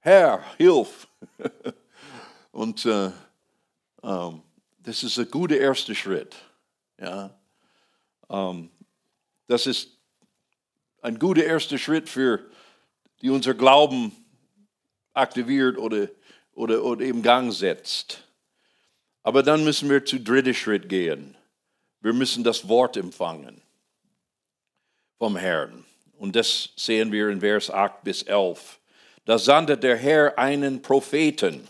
Herr, 0.00 0.42
hilf! 0.56 1.06
Und 2.52 2.86
äh, 2.86 3.10
ähm, 4.02 4.40
das 4.78 5.02
ist 5.02 5.18
ein 5.18 5.30
guter 5.30 5.58
erster 5.58 5.94
Schritt. 5.94 6.34
Ja? 6.98 7.38
Ähm, 8.30 8.70
das 9.46 9.66
ist 9.66 9.90
ein 11.02 11.18
guter 11.18 11.44
erster 11.44 11.76
Schritt 11.76 12.08
für 12.08 12.50
die 13.20 13.28
unser 13.28 13.52
Glauben 13.52 14.10
aktiviert 15.12 15.76
oder, 15.76 16.08
oder, 16.54 16.82
oder 16.82 17.04
im 17.04 17.20
Gang 17.20 17.52
setzt. 17.52 18.26
Aber 19.22 19.42
dann 19.42 19.64
müssen 19.64 19.90
wir 19.90 20.02
zu 20.02 20.18
dritten 20.18 20.54
Schritt 20.54 20.88
gehen. 20.88 21.36
Wir 22.00 22.14
müssen 22.14 22.42
das 22.42 22.66
Wort 22.70 22.96
empfangen 22.96 23.60
vom 25.18 25.36
Herrn. 25.36 25.84
Und 26.24 26.34
das 26.34 26.70
sehen 26.74 27.12
wir 27.12 27.28
in 27.28 27.40
Vers 27.40 27.70
8 27.70 28.02
bis 28.02 28.22
11. 28.22 28.80
Da 29.26 29.36
sandte 29.36 29.76
der 29.76 29.94
Herr 29.94 30.38
einen 30.38 30.80
Propheten 30.80 31.68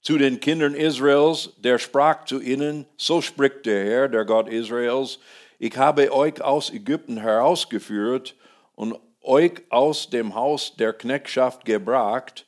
zu 0.00 0.18
den 0.18 0.40
Kindern 0.40 0.74
Israels, 0.74 1.50
der 1.58 1.78
sprach 1.78 2.24
zu 2.24 2.40
ihnen, 2.40 2.86
so 2.96 3.22
spricht 3.22 3.64
der 3.66 3.84
Herr, 3.84 4.08
der 4.08 4.24
Gott 4.24 4.48
Israels, 4.48 5.20
ich 5.60 5.76
habe 5.76 6.12
euch 6.12 6.42
aus 6.42 6.70
Ägypten 6.70 7.18
herausgeführt 7.18 8.34
und 8.74 8.98
euch 9.20 9.62
aus 9.68 10.10
dem 10.10 10.34
Haus 10.34 10.74
der 10.74 10.92
Knechtschaft 10.92 11.64
gebracht, 11.64 12.46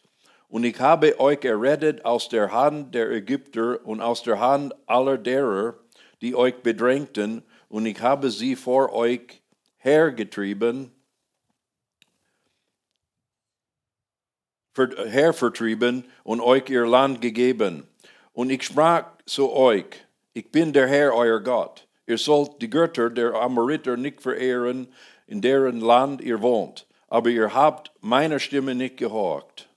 Und 0.49 0.64
ich 0.64 0.80
habe 0.80 1.21
euch 1.21 1.44
errettet 1.44 2.04
aus 2.04 2.28
der 2.28 2.50
Hand 2.50 2.92
der 2.92 3.09
Ägypter 3.12 3.78
und 3.87 4.00
aus 4.00 4.25
der 4.25 4.40
Hand 4.40 4.75
aller 4.87 5.16
derer, 5.16 5.75
die 6.23 6.35
euch 6.35 6.56
bedrängten, 6.56 7.44
und 7.68 7.87
ich 7.87 8.00
habe 8.00 8.33
sie 8.33 8.56
vor 8.56 8.92
euch 8.92 9.42
hergetrieben, 9.76 10.90
hervertrieben 14.76 16.04
und 16.22 16.40
euch 16.40 16.68
ihr 16.68 16.86
Land 16.86 17.20
gegeben. 17.20 17.86
Und 18.32 18.50
ich 18.50 18.64
sprach 18.64 19.06
zu 19.26 19.52
euch, 19.52 19.86
ich 20.32 20.50
bin 20.50 20.72
der 20.72 20.88
Herr, 20.88 21.14
euer 21.14 21.40
Gott. 21.40 21.86
Ihr 22.06 22.18
sollt 22.18 22.60
die 22.60 22.68
Götter 22.68 23.08
der 23.08 23.34
Amoriter 23.34 23.96
nicht 23.96 24.20
verehren, 24.20 24.88
in 25.26 25.40
deren 25.40 25.80
Land 25.80 26.20
ihr 26.20 26.42
wohnt. 26.42 26.86
Aber 27.08 27.30
ihr 27.30 27.54
habt 27.54 27.92
meiner 28.00 28.38
Stimme 28.38 28.74
nicht 28.74 28.96
gehorcht. 28.96 29.68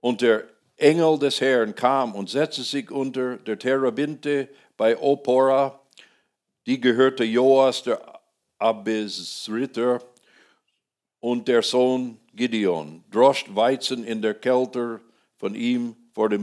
Und 0.00 0.20
der 0.20 0.44
Engel 0.76 1.18
des 1.18 1.40
Herrn 1.40 1.74
kam 1.74 2.14
und 2.14 2.30
setzte 2.30 2.62
sich 2.62 2.90
unter 2.90 3.36
der 3.36 3.58
Terabinte 3.58 4.48
bei 4.76 4.96
Opora, 4.96 5.80
die 6.66 6.80
gehörte 6.80 7.24
Joas 7.24 7.82
der 7.82 8.00
Abesritter 8.58 10.00
und 11.20 11.48
der 11.48 11.62
Sohn 11.62 12.18
Gideon, 12.36 13.02
droscht 13.10 13.54
Weizen 13.54 14.04
in 14.04 14.22
der 14.22 14.34
Kälte 14.34 15.00
von 15.36 15.54
ihm 15.54 15.96
vor 16.12 16.28
den 16.28 16.42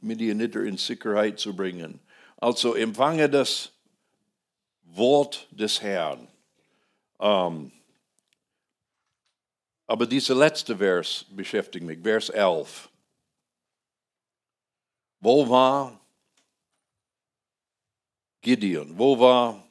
Midianiter 0.00 0.62
in 0.62 0.76
Sicherheit 0.76 1.38
zu 1.38 1.54
bringen. 1.54 2.00
Also 2.36 2.74
empfange 2.74 3.28
das 3.28 3.72
Wort 4.84 5.48
des 5.50 5.80
Herrn. 5.82 6.28
Ähm, 7.20 7.70
aber 9.86 10.06
dieser 10.06 10.34
letzte 10.34 10.76
Vers 10.76 11.24
beschäftigt 11.30 11.84
mich, 11.84 12.00
Vers 12.02 12.30
11. 12.30 12.88
Wo 15.20 15.48
war 15.48 16.00
Gideon? 18.40 18.98
Wo 18.98 19.18
war 19.20 19.62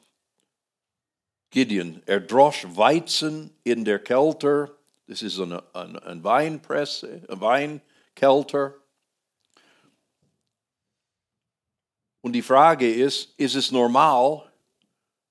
Gideon? 1.50 2.02
Er 2.06 2.20
drosch 2.20 2.64
Weizen 2.70 3.54
in 3.64 3.84
der 3.84 3.98
Kälte. 3.98 4.74
Das 5.12 5.20
ist 5.20 5.38
eine, 5.38 5.62
eine, 5.74 6.02
eine 6.04 6.24
Weinpresse, 6.24 7.22
ein 7.28 7.40
Weinkelter. 7.42 8.74
Und 12.22 12.32
die 12.32 12.40
Frage 12.40 12.90
ist, 12.90 13.38
ist 13.38 13.54
es 13.54 13.70
normal, 13.70 14.50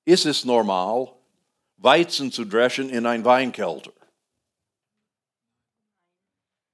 ist 0.06 0.28
es 0.28 0.46
normal, 0.46 1.12
Weizen 1.78 2.32
zu 2.32 2.46
dreschen 2.46 2.90
in 2.92 3.08
ein 3.08 3.26
Weinkelter? 3.26 3.92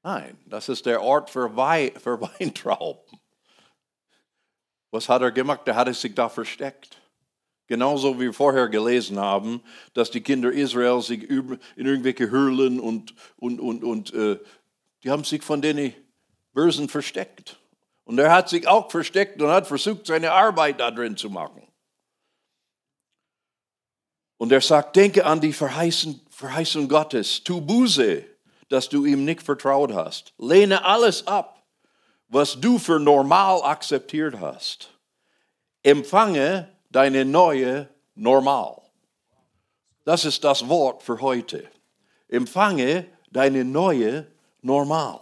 Nein, 0.03 0.37
das 0.45 0.67
ist 0.67 0.85
der 0.85 1.01
Ort 1.01 1.29
für, 1.29 1.55
Wei 1.55 1.93
für 1.97 2.19
Weintrauben. 2.39 3.21
Was 4.91 5.07
hat 5.07 5.21
er 5.21 5.31
gemacht? 5.31 5.65
Er 5.65 5.75
hat 5.75 5.95
sich 5.95 6.13
da 6.13 6.27
versteckt. 6.27 7.01
Genauso 7.67 8.15
wie 8.15 8.25
wir 8.25 8.33
vorher 8.33 8.69
gelesen 8.69 9.19
haben, 9.19 9.61
dass 9.93 10.09
die 10.09 10.21
Kinder 10.21 10.51
Israel 10.51 11.01
sich 11.01 11.29
in 11.29 11.59
irgendwelche 11.75 12.31
Höhlen 12.31 12.79
und, 12.79 13.13
und, 13.35 13.59
und, 13.59 13.83
und 13.83 14.13
äh, 14.13 14.39
die 15.03 15.11
haben 15.11 15.25
sich 15.25 15.43
von 15.43 15.61
den 15.61 15.93
Bösen 16.53 16.87
versteckt. 16.87 17.59
Und 18.05 18.17
er 18.19 18.31
hat 18.31 18.47
sich 18.47 18.67
auch 18.67 18.89
versteckt 18.89 19.41
und 19.41 19.49
hat 19.49 19.67
versucht, 19.67 20.05
seine 20.07 20.31
Arbeit 20.31 20.79
da 20.79 20.91
drin 20.91 21.17
zu 21.17 21.29
machen. 21.29 21.61
Und 24.37 24.51
er 24.51 24.61
sagt, 24.61 24.95
denke 24.95 25.25
an 25.25 25.41
die 25.41 25.51
Verheißung, 25.51 26.21
Verheißung 26.29 26.87
Gottes, 26.87 27.43
tu 27.43 27.59
Buße, 27.59 28.23
dass 28.69 28.87
du 28.87 29.05
ihm 29.05 29.25
nicht 29.25 29.41
vertraut 29.41 29.93
hast. 29.93 30.33
Lehne 30.37 30.85
alles 30.85 31.27
ab, 31.27 31.65
was 32.29 32.59
du 32.59 32.79
für 32.79 32.99
normal 32.99 33.61
akzeptiert 33.63 34.39
hast. 34.39 34.89
Empfange 35.83 36.76
deine 36.89 37.25
neue 37.25 37.89
Normal. 38.15 38.81
Das 40.03 40.25
ist 40.25 40.43
das 40.43 40.67
Wort 40.67 41.03
für 41.03 41.21
heute. 41.21 41.69
Empfange 42.29 43.07
deine 43.31 43.65
neue 43.65 44.27
Normal. 44.61 45.21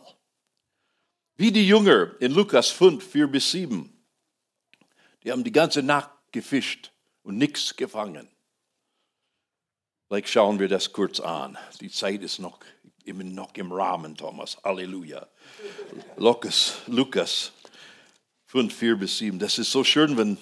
Wie 1.38 1.52
die 1.52 1.68
Jünger 1.68 2.12
in 2.20 2.32
Lukas 2.32 2.70
5, 2.70 3.04
4 3.04 3.28
bis 3.28 3.52
7. 3.52 3.92
Die 5.24 5.32
haben 5.32 5.44
die 5.44 5.52
ganze 5.52 5.84
Nacht 5.84 6.12
gefischt 6.32 6.92
und 7.24 7.38
nichts 7.38 7.76
gefangen. 7.76 8.30
Vielleicht 10.08 10.30
schauen 10.30 10.60
wir 10.60 10.70
das 10.70 10.94
kurz 10.94 11.20
an. 11.20 11.58
Die 11.82 11.90
Zeit 11.90 12.22
ist 12.22 12.40
noch, 12.40 12.60
immer 13.04 13.24
noch 13.24 13.54
im 13.56 13.72
Rahmen, 13.72 14.16
Thomas. 14.16 14.58
Halleluja. 14.64 15.28
Lukas, 16.16 16.76
Lukas 16.88 17.52
5, 18.46 18.74
4 18.74 18.96
bis 18.98 19.18
7. 19.18 19.40
Das 19.40 19.58
ist 19.58 19.72
so 19.72 19.84
schön, 19.84 20.16
wenn 20.16 20.38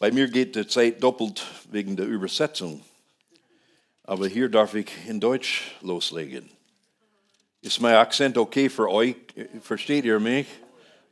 bei 0.00 0.10
mir 0.10 0.28
geht 0.28 0.56
die 0.56 0.66
Zeit 0.66 1.02
doppelt 1.02 1.44
wegen 1.70 1.94
der 1.94 2.06
Übersetzung. 2.06 2.82
Aber 4.02 4.26
hier 4.26 4.48
darf 4.48 4.74
ich 4.74 4.88
in 5.06 5.20
Deutsch 5.20 5.76
loslegen. 5.82 6.50
Ist 7.60 7.82
mein 7.82 7.96
Akzent 7.96 8.38
okay 8.38 8.70
für 8.70 8.90
euch? 8.90 9.14
Versteht 9.60 10.06
ihr 10.06 10.18
mich? 10.18 10.46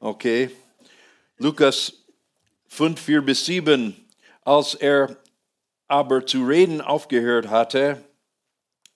Okay. 0.01 0.51
Lukas 1.37 1.93
5, 2.69 2.99
4 2.99 3.21
bis 3.21 3.45
7. 3.45 3.95
Als 4.43 4.73
er 4.75 5.19
aber 5.87 6.25
zu 6.25 6.47
reden 6.47 6.81
aufgehört 6.81 7.49
hatte, 7.51 8.03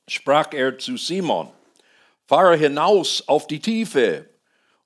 sprach 0.09 0.55
er 0.55 0.79
zu 0.79 0.97
Simon, 0.97 1.51
fahre 2.27 2.57
hinaus 2.57 3.29
auf 3.29 3.47
die 3.47 3.61
Tiefe 3.61 4.27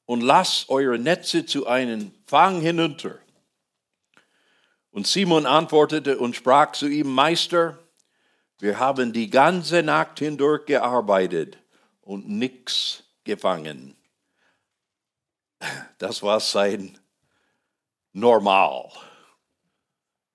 und 0.05 0.23
lass 0.23 0.69
eure 0.69 0.99
Netze 0.99 1.47
zu 1.47 1.69
einem 1.69 2.11
Fang 2.27 2.61
hinunter. 2.61 3.21
Und 4.97 5.07
Simon 5.07 5.45
antwortete 5.45 6.17
und 6.17 6.37
sprach 6.37 6.73
zu 6.73 6.89
ihm, 6.89 7.13
Meister, 7.13 7.79
wir 8.61 8.79
haben 8.79 9.13
die 9.13 9.29
ganze 9.29 9.83
Nacht 9.83 10.21
hindurch 10.21 10.65
gearbeitet 10.65 11.59
und 12.01 12.31
nichts 12.31 13.05
gefangen. 13.23 13.95
Das 15.99 16.23
war 16.23 16.41
sein 16.41 16.99
Normal. 18.15 18.91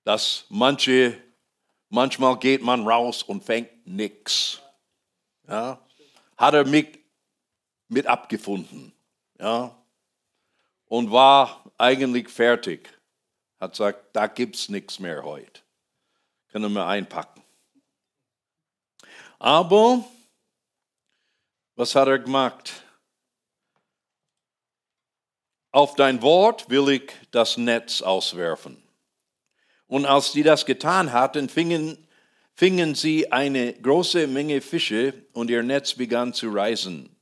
Dass 0.03 0.45
manche, 0.49 1.17
manchmal 1.89 2.37
geht 2.37 2.61
man 2.61 2.87
raus 2.87 3.23
und 3.23 3.43
fängt 3.43 3.87
nichts. 3.87 4.61
Ja? 5.47 5.83
Hat 6.37 6.53
er 6.53 6.67
mich 6.67 6.99
mit 7.87 8.05
abgefunden. 8.05 8.93
Ja? 9.39 9.75
Und 10.85 11.09
war 11.11 11.63
eigentlich 11.79 12.29
fertig. 12.29 13.00
Hat 13.61 13.73
gesagt, 13.73 14.07
da 14.13 14.25
gibt 14.25 14.55
es 14.55 14.69
nichts 14.69 14.97
mehr 14.99 15.23
heute. 15.23 15.61
Können 16.51 16.73
wir 16.73 16.87
einpacken. 16.87 17.43
Aber 19.37 20.03
was 21.75 21.93
hat 21.93 22.07
er 22.07 22.17
gemacht? 22.17 22.83
Auf 25.71 25.93
dein 25.95 26.23
Wort 26.23 26.71
will 26.71 26.89
ich 26.89 27.11
das 27.29 27.55
Netz 27.57 28.01
auswerfen. 28.01 28.81
Und 29.85 30.07
als 30.07 30.31
die 30.31 30.43
das 30.43 30.65
getan 30.65 31.13
hatten, 31.13 31.47
fingen, 31.47 32.07
fingen 32.55 32.95
sie 32.95 33.31
eine 33.31 33.73
große 33.73 34.25
Menge 34.25 34.61
Fische 34.61 35.13
und 35.33 35.51
ihr 35.51 35.61
Netz 35.61 35.93
begann 35.93 36.33
zu 36.33 36.49
reißen. 36.49 37.15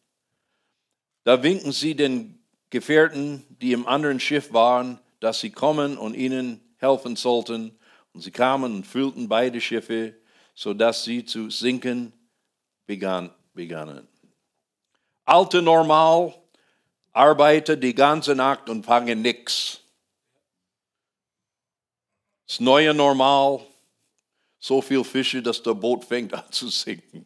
Da 1.25 1.43
winken 1.43 1.73
sie 1.73 1.95
den 1.95 2.41
Gefährten, 2.69 3.45
die 3.62 3.73
im 3.73 3.86
anderen 3.86 4.21
Schiff 4.21 4.54
waren, 4.54 4.99
dass 5.19 5.39
sie 5.39 5.51
kommen 5.51 5.97
und 5.97 6.13
ihnen 6.13 6.62
helfen 6.77 7.15
sollten. 7.15 7.77
Und 8.13 8.21
sie 8.21 8.32
kamen 8.32 8.75
und 8.75 8.88
füllten 8.88 9.27
beide 9.27 9.62
Schiffe, 9.62 10.15
sodass 10.55 11.03
sie 11.03 11.25
zu 11.25 11.49
sinken 11.49 12.13
begann, 12.86 13.32
begannen 13.53 14.08
alte 15.29 15.62
Normal, 15.62 16.34
arbeite 17.12 17.77
die 17.77 17.93
ganze 17.93 18.36
Nacht 18.36 18.69
und 18.69 18.86
fange 18.86 19.15
nichts. 19.15 19.82
Das 22.47 22.60
neue 22.60 22.93
Normal, 22.95 23.65
so 24.58 24.82
viel 24.82 25.03
Fische, 25.03 25.41
dass 25.43 25.62
der 25.62 25.75
Boot 25.75 26.03
fängt 26.03 26.34
an 26.34 26.51
zu 26.51 26.67
sinken. 26.69 27.25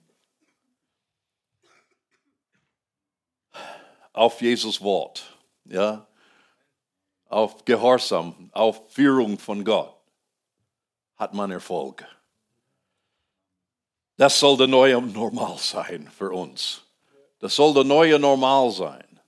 Auf 4.11 4.41
Jesus 4.41 4.81
Wort, 4.81 5.23
ja, 5.65 6.05
auf 7.33 7.65
Gehorsam, 7.65 8.49
auf 8.53 8.91
Führung 8.91 9.39
von 9.39 9.63
Gott 9.65 9.93
hat 11.15 11.33
man 11.33 11.51
Erfolg. 11.51 12.05
Das 14.17 14.39
soll 14.39 14.57
der 14.57 14.67
neue 14.67 15.01
Normal 15.01 15.57
sein 15.57 16.09
für 16.15 16.31
uns. 16.31 16.81
Das 17.39 17.55
soll 17.55 17.73
der 17.73 17.83
neue 17.83 18.19
Normal 18.19 18.71
sein. 18.71 19.19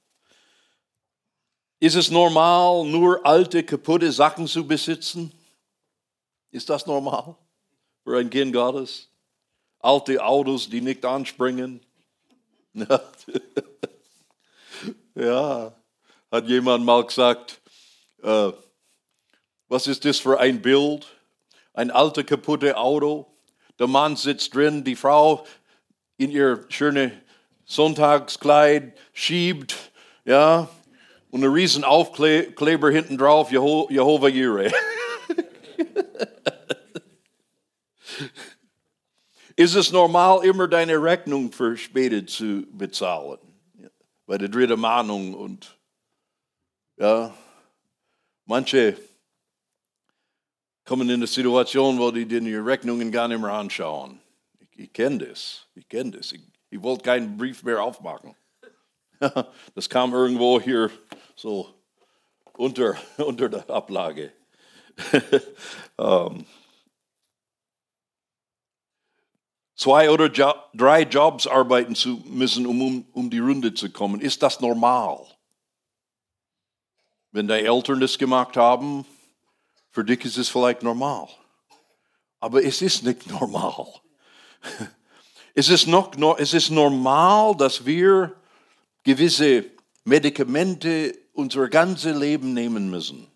Ist 1.79 1.95
es 1.95 2.09
normal, 2.09 2.85
nur 2.85 3.25
alte, 3.25 3.63
kaputte 3.63 4.11
Sachen 4.11 4.47
zu 4.47 4.65
besitzen? 4.65 5.31
Ist 6.51 6.69
das 6.69 6.85
normal 6.85 7.35
für 8.03 8.17
ein 8.17 8.29
Kind 8.29 8.53
Gottes? 8.53 9.09
Alte 9.79 10.23
Autos, 10.23 10.69
die 10.69 10.81
nicht 10.81 11.03
anspringen? 11.05 11.81
Ja, 15.17 15.73
hat 16.29 16.45
jemand 16.47 16.83
mal 16.83 17.05
gesagt, 17.05 17.61
äh, 18.25 18.51
was 19.67 19.87
ist 19.87 20.05
das 20.05 20.19
für 20.19 20.39
ein 20.39 20.61
Bild? 20.61 21.07
Ein 21.73 21.91
alter 21.91 22.23
kaputtes 22.23 22.73
Auto. 22.73 23.27
Der 23.79 23.87
Mann 23.87 24.15
sitzt 24.15 24.55
drin, 24.55 24.83
die 24.83 24.95
Frau 24.95 25.45
in 26.17 26.31
ihr 26.31 26.65
schönes 26.69 27.11
Sonntagskleid 27.65 28.97
schiebt, 29.13 29.91
ja, 30.23 30.69
und 31.29 31.43
ein 31.43 31.51
riesen 31.51 31.83
Aufkleber 31.83 32.89
hinten 32.91 33.17
drauf, 33.17 33.51
Jeho 33.51 33.89
Jehovah 33.89 34.29
Jireh. 34.29 34.71
Ist 39.57 39.75
es 39.75 39.91
normal, 39.91 40.45
immer 40.45 40.67
deine 40.67 41.01
Rechnung 41.01 41.51
für 41.51 41.75
später 41.75 42.25
zu 42.25 42.65
bezahlen? 42.71 43.39
Bei 44.25 44.37
der 44.37 44.49
dritten 44.49 44.79
Mahnung 44.79 45.33
und 45.33 45.77
ja, 46.97 47.33
manche 48.45 48.97
kommen 50.85 51.09
in 51.09 51.15
eine 51.15 51.27
Situation, 51.27 51.99
wo 51.99 52.11
die 52.11 52.25
die 52.25 52.55
Rechnungen 52.55 53.11
gar 53.11 53.27
nicht 53.27 53.41
mehr 53.41 53.51
anschauen. 53.51 54.19
Ich, 54.59 54.79
ich 54.79 54.93
kenne 54.93 55.17
das, 55.17 55.67
ich 55.73 55.89
kenne 55.89 56.11
das. 56.11 56.31
Ich, 56.31 56.41
ich 56.69 56.81
wollte 56.81 57.03
keinen 57.03 57.37
Brief 57.37 57.63
mehr 57.63 57.81
aufmachen. 57.81 58.35
Das 59.73 59.89
kam 59.89 60.13
irgendwo 60.13 60.59
hier 60.59 60.91
so 61.35 61.73
unter, 62.53 62.95
unter 63.17 63.49
der 63.49 63.69
Ablage. 63.69 64.31
um, 65.97 66.45
zwei 69.75 70.09
oder 70.09 70.31
jo 70.31 70.53
drei 70.73 71.03
Jobs 71.03 71.47
arbeiten 71.47 71.95
zu 71.95 72.21
müssen, 72.25 72.65
um, 72.65 72.81
um, 72.81 73.05
um 73.13 73.29
die 73.29 73.39
Runde 73.39 73.73
zu 73.73 73.89
kommen. 73.89 74.21
Ist 74.21 74.41
das 74.43 74.59
normal? 74.61 75.25
Wenn 77.35 77.49
deine 77.49 77.67
Eltern 77.67 77.99
das 77.99 78.17
gemacht 78.17 78.55
haben, 78.55 79.05
für 79.91 80.05
dich 80.05 80.23
ist 80.23 80.37
es 80.37 80.47
vielleicht 80.47 80.83
normal. 80.83 81.27
Aber 82.39 82.63
es 82.63 82.81
ist 82.81 83.03
nicht 83.03 83.29
normal. 83.29 83.87
Es 85.53 85.67
ist, 85.67 85.85
noch, 85.85 86.13
es 86.37 86.53
ist 86.53 86.69
normal, 86.69 87.53
dass 87.57 87.85
wir 87.85 88.33
gewisse 89.03 89.65
Medikamente 90.05 91.13
unser 91.33 91.67
ganzes 91.67 92.17
Leben 92.17 92.53
nehmen 92.53 92.89
müssen. 92.89 93.27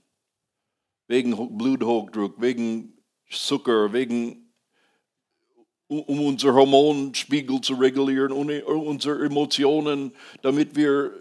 Wegen 1.09 1.57
Bluthochdruck, 1.57 2.39
wegen 2.39 2.93
Zucker, 3.29 3.91
wegen, 3.91 4.49
um 5.89 6.21
unser 6.25 6.53
Hormonspiegel 6.53 7.59
zu 7.59 7.73
regulieren, 7.73 8.31
unsere 8.31 9.25
Emotionen, 9.25 10.15
damit 10.41 10.77
wir 10.77 11.11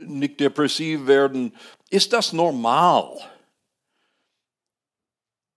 nicht 0.00 0.40
depressiv 0.40 1.06
werden. 1.06 1.52
Ist 1.90 2.12
das 2.12 2.32
normal? 2.32 3.18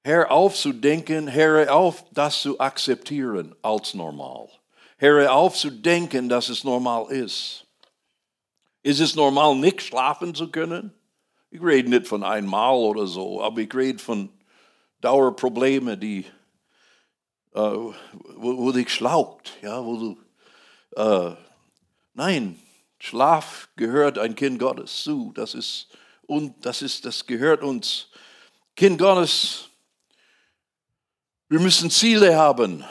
Hör 0.03 0.31
auf 0.31 0.55
zu 0.55 0.73
denken, 0.73 1.31
hör 1.31 1.73
auf, 1.73 2.05
das 2.11 2.41
zu 2.41 2.59
akzeptieren 2.59 3.55
als 3.61 3.93
normal. 3.93 4.49
Hör 4.97 5.33
auf 5.33 5.55
zu 5.55 5.69
denken, 5.69 6.29
dass 6.29 6.49
es 6.49 6.63
normal 6.63 7.11
ist. 7.11 7.65
Ist 8.81 8.99
es 8.99 9.15
normal, 9.15 9.55
nicht 9.55 9.81
schlafen 9.81 10.33
zu 10.33 10.49
können? 10.49 10.93
Ich 11.51 11.61
rede 11.61 11.89
nicht 11.89 12.07
von 12.07 12.23
einmal 12.23 12.75
oder 12.75 13.07
so, 13.07 13.41
aber 13.41 13.61
ich 13.61 13.73
rede 13.73 13.99
von 13.99 14.29
Dauerproblemen, 15.01 15.99
die, 15.99 16.25
äh, 17.53 17.59
wo, 17.59 17.93
wo 18.57 18.71
dich 18.71 18.89
schlaucht, 18.89 19.57
ja, 19.61 19.83
wo 19.83 19.97
du, 19.97 20.17
äh, 20.95 21.35
nein, 22.13 22.59
Schlaf 22.99 23.69
gehört 23.75 24.17
ein 24.19 24.35
Kind 24.35 24.59
Gottes 24.59 25.03
zu, 25.03 25.31
das 25.33 25.53
ist, 25.53 25.87
und 26.29 26.63
das 26.63 26.83
ist, 26.83 27.05
das 27.05 27.25
gehört 27.25 27.63
uns. 27.63 28.07
Kind 28.75 28.99
Gottes, 28.99 29.69
wir 31.49 31.59
müssen 31.59 31.89
Ziele 31.89 32.37
haben 32.37 32.85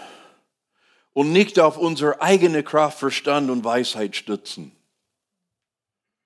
und 1.12 1.33
nicht 1.33 1.61
auf 1.61 1.79
unsere 1.79 2.20
eigene 2.20 2.64
Kraft, 2.64 2.98
Verstand 2.98 3.48
und 3.48 3.62
Weisheit 3.62 4.16
stützen. 4.16 4.72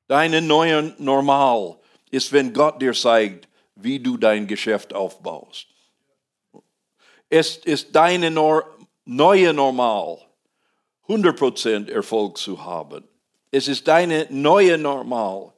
Deine 0.09 0.41
neue 0.41 0.95
Normal 0.97 1.77
ist, 2.11 2.33
wenn 2.33 2.55
Gott 2.55 2.81
dir 2.81 2.95
zeigt, 2.95 3.47
wie 3.75 4.01
du 4.01 4.17
dein 4.17 4.47
Geschäft 4.47 4.95
aufbaust. 4.95 5.67
Es 7.29 7.59
ist 7.59 7.95
deine 7.95 8.31
neue 9.05 9.53
Normal, 9.53 10.19
100% 11.09 11.91
Erfolg 11.91 12.39
zu 12.39 12.65
haben. 12.65 13.05
Es 13.51 13.69
ist 13.69 13.87
deine 13.87 14.27
neue 14.31 14.79
Normal, 14.79 15.53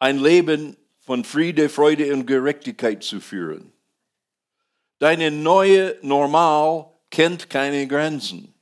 ein 0.00 0.18
Leben 0.18 0.76
von 0.98 1.24
Friede, 1.24 1.68
Freude 1.68 2.12
und 2.12 2.26
Gerechtigkeit 2.26 3.04
zu 3.04 3.20
führen. 3.20 3.72
Deine 4.98 5.30
neue 5.30 5.96
Normal 6.02 6.90
kennt 7.10 7.48
keine 7.48 7.86
Grenzen. 7.86 8.52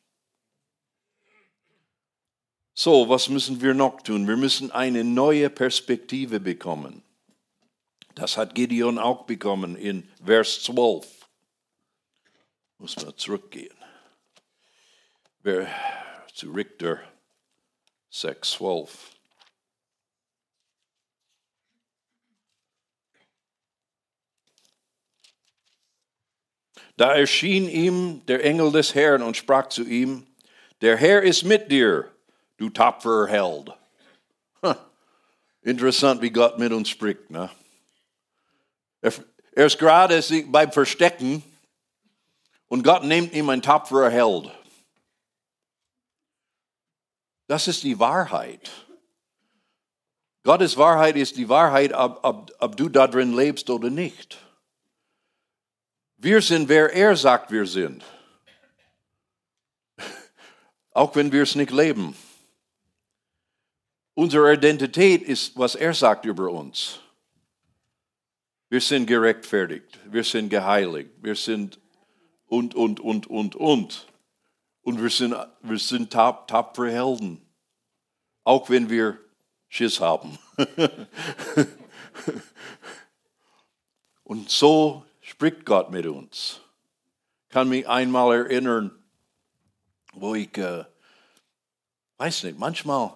So, 2.75 3.09
was 3.09 3.29
müssen 3.29 3.61
wir 3.61 3.75
noch 3.75 4.03
tun? 4.03 4.29
Wir 4.29 4.37
müssen 4.37 4.71
eine 4.71 5.03
neue 5.03 5.51
Perspektive 5.51 6.39
bekommen. 6.39 7.03
Das 8.15 8.37
hat 8.37 8.55
Gideon 8.55 8.99
auch 8.99 9.25
bekommen 9.25 9.75
in 9.77 10.09
Vers 10.25 10.63
12. 10.63 11.07
Muss 12.79 12.97
man 12.97 13.17
zurückgehen. 13.17 13.77
Zu 16.35 16.53
Richter 16.53 17.01
6, 18.11 18.51
12. 18.53 19.18
Da 26.99 27.15
erschien 27.15 27.69
ihm 27.69 28.27
der 28.27 28.45
Engel 28.45 28.73
des 28.73 28.93
Herrn 28.93 29.23
und 29.23 29.37
sprach 29.37 29.69
zu 29.69 29.85
ihm, 29.85 30.27
der 30.81 30.97
Herr 30.97 31.23
ist 31.23 31.45
mit 31.45 31.71
dir, 31.71 32.11
du 32.57 32.71
tapferer 32.71 33.29
Held. 33.29 33.71
Interessant, 35.63 36.21
wie 36.23 36.31
Gott 36.31 36.59
mit 36.59 36.73
uns 36.73 36.89
spricht. 36.89 37.31
Ne? 37.31 37.49
Er, 39.01 39.13
ist 39.65 39.79
gerade 39.79 40.21
beim 40.49 40.73
Verstecken 40.73 41.45
und 42.67 42.83
Gott 42.83 43.05
nimmt 43.05 43.33
ihm 43.33 43.49
ein 43.49 43.63
tapferer 43.63 44.11
Held. 44.11 44.51
Das 47.47 47.69
ist 47.69 47.85
die 47.85 48.01
Wahrheit. 48.01 48.73
Gottes 50.43 50.77
Wahrheit 50.77 51.15
ist 51.15 51.37
die 51.37 51.49
Wahrheit, 51.49 51.93
ob, 51.93 52.19
ob, 52.25 52.51
ob 52.59 52.77
du 52.77 52.89
da 52.89 53.07
drin 53.07 53.37
lebst 53.37 53.71
oder 53.71 53.89
nicht. 53.89 54.39
Wir 56.21 56.43
sind, 56.43 56.69
wer 56.69 56.93
er 56.93 57.17
sagt, 57.17 57.53
wir 57.53 57.65
sind. 57.65 58.05
Auch 60.93 61.15
wenn 61.15 61.31
wir 61.31 61.45
es 61.45 61.55
nicht 61.55 61.71
leben. 61.71 62.17
Unsere 64.15 64.53
Identität 64.53 65.23
ist, 65.23 65.57
was 65.57 65.77
er 65.77 65.95
sagt 65.95 66.25
über 66.25 66.51
uns. 66.51 66.99
Wir 68.69 68.81
sind 68.81 69.07
gerechtfertigt, 69.07 69.97
wir 70.07 70.25
sind 70.25 70.49
geheiligt, 70.49 71.11
wir 71.23 71.37
sind 71.37 71.79
und, 72.47 72.75
und, 72.75 72.99
und, 72.99 73.29
und, 73.29 73.55
und. 73.55 74.09
Und 74.83 75.01
wir 75.01 75.11
sind, 75.11 75.37
wir 75.63 75.79
sind 75.79 76.13
tap, 76.13 76.49
tapfere 76.49 76.91
Helden. 76.91 77.41
Auch 78.43 78.69
wenn 78.69 78.91
wir 78.91 79.19
Schiss 79.69 80.01
haben. 80.01 80.37
und 84.25 84.51
so 84.51 85.05
spricht 85.29 85.65
Gott 85.65 85.91
mit 85.91 86.07
uns. 86.07 86.61
Ich 87.45 87.55
kann 87.55 87.69
mich 87.69 87.89
einmal 87.89 88.37
erinnern, 88.37 88.91
wo 90.13 90.35
ich, 90.35 90.57
äh, 90.59 90.85
weiß 92.17 92.45
nicht, 92.45 92.59
manchmal 92.59 93.13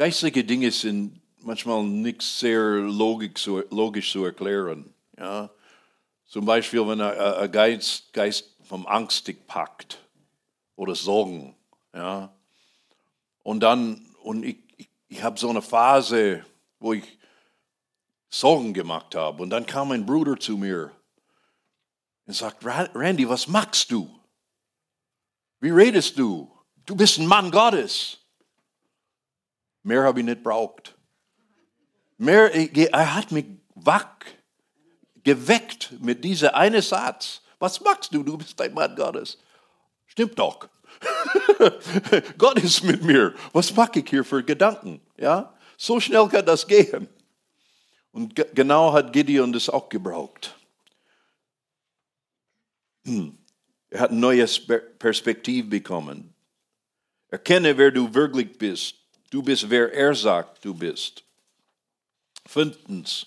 Geistliche 0.00 0.42
Dinge 0.42 0.70
sind 0.70 1.20
manchmal 1.42 1.82
nicht 1.82 2.22
sehr 2.22 2.76
logisch, 2.76 3.44
logisch 3.68 4.10
zu 4.10 4.24
erklären. 4.24 4.94
Ja? 5.18 5.50
Zum 6.24 6.46
Beispiel, 6.46 6.88
wenn 6.88 7.02
ein 7.02 7.52
Geist, 7.52 8.10
Geist 8.14 8.56
vom 8.62 8.86
Angst 8.86 9.28
dich 9.28 9.46
packt 9.46 9.98
oder 10.74 10.94
Sorgen. 10.94 11.54
Ja? 11.92 12.32
Und 13.42 13.60
dann, 13.60 14.06
und 14.22 14.42
ich, 14.42 14.56
ich, 14.78 14.88
ich 15.08 15.22
habe 15.22 15.38
so 15.38 15.50
eine 15.50 15.60
Phase, 15.60 16.46
wo 16.78 16.94
ich 16.94 17.18
Sorgen 18.30 18.72
gemacht 18.72 19.14
habe. 19.14 19.42
Und 19.42 19.50
dann 19.50 19.66
kam 19.66 19.90
ein 19.90 20.06
Bruder 20.06 20.38
zu 20.38 20.56
mir 20.56 20.92
und 22.26 22.34
sagt, 22.34 22.64
Randy, 22.64 23.28
was 23.28 23.48
machst 23.48 23.90
du? 23.90 24.08
Wie 25.58 25.70
redest 25.70 26.18
du? 26.18 26.50
Du 26.86 26.94
bist 26.94 27.18
ein 27.18 27.26
Mann 27.26 27.50
Gottes. 27.50 28.18
Mehr 29.82 30.04
habe 30.04 30.20
ich 30.20 30.26
nicht 30.26 30.42
braucht. 30.42 30.96
Mehr, 32.16 32.54
er 32.54 33.14
hat 33.14 33.32
mich 33.32 33.46
wach 33.74 34.06
geweckt 35.22 35.92
mit 36.00 36.22
dieser 36.24 36.54
einen 36.54 36.82
Satz. 36.82 37.42
Was 37.58 37.80
machst 37.80 38.14
du? 38.14 38.22
Du 38.22 38.38
bist 38.38 38.60
ein 38.60 38.72
Mann 38.72 38.94
Gottes. 38.94 39.38
Stimmt 40.06 40.38
doch. 40.38 40.68
Gott 42.38 42.58
ist 42.58 42.82
mit 42.84 43.02
mir. 43.02 43.34
Was 43.52 43.74
mache 43.74 44.00
ich 44.00 44.08
hier 44.08 44.24
für 44.24 44.42
Gedanken? 44.42 45.00
Ja, 45.16 45.54
so 45.76 46.00
schnell 46.00 46.28
kann 46.28 46.46
das 46.46 46.66
gehen. 46.66 47.08
Und 48.12 48.34
genau 48.54 48.92
hat 48.92 49.12
Gideon 49.12 49.52
das 49.52 49.68
auch 49.68 49.88
gebraucht. 49.88 50.56
Hm. 53.04 53.36
Er 53.90 54.00
hat 54.00 54.10
eine 54.10 54.20
neue 54.20 54.46
Perspektive 54.46 55.68
bekommen. 55.68 56.32
Erkenne, 57.28 57.76
wer 57.76 57.90
du 57.90 58.12
wirklich 58.14 58.56
bist. 58.56 58.96
Du 59.30 59.42
bist, 59.42 59.70
wer 59.70 59.92
er 59.92 60.14
sagt, 60.14 60.64
du 60.64 60.74
bist. 60.74 61.24
Fünftens, 62.46 63.26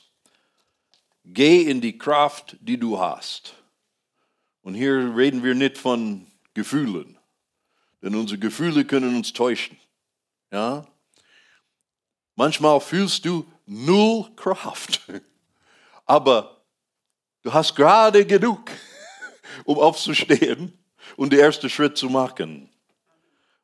geh 1.23 1.61
in 1.63 1.79
die 1.79 1.97
Kraft, 1.97 2.57
die 2.59 2.77
du 2.77 2.99
hast. 2.99 3.53
Und 4.61 4.75
hier 4.75 5.15
reden 5.15 5.43
wir 5.43 5.55
nicht 5.55 5.77
von 5.77 6.27
Gefühlen, 6.53 7.17
denn 8.01 8.15
unsere 8.15 8.39
Gefühle 8.39 8.85
können 8.85 9.15
uns 9.15 9.31
täuschen. 9.31 9.77
Ja? 10.51 10.85
Manchmal 12.35 12.79
fühlst 12.81 13.25
du 13.25 13.45
null 13.65 14.29
Kraft, 14.35 15.01
aber 16.05 16.61
du 17.41 17.53
hast 17.53 17.75
gerade 17.75 18.25
genug, 18.25 18.69
um 19.65 19.79
aufzustehen 19.79 20.77
und 21.15 21.33
den 21.33 21.39
ersten 21.39 21.69
Schritt 21.69 21.97
zu 21.97 22.09
machen. 22.09 22.69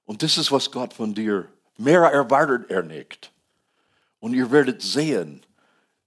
Und 0.05 0.23
das 0.23 0.37
ist, 0.37 0.51
was 0.51 0.71
Gott 0.71 0.93
von 0.93 1.13
dir, 1.13 1.47
mehr 1.77 2.01
erwartet 2.01 2.69
er 2.69 2.83
nicht. 2.83 3.31
Und 4.19 4.33
ihr 4.33 4.51
werdet 4.51 4.81
sehen, 4.81 5.45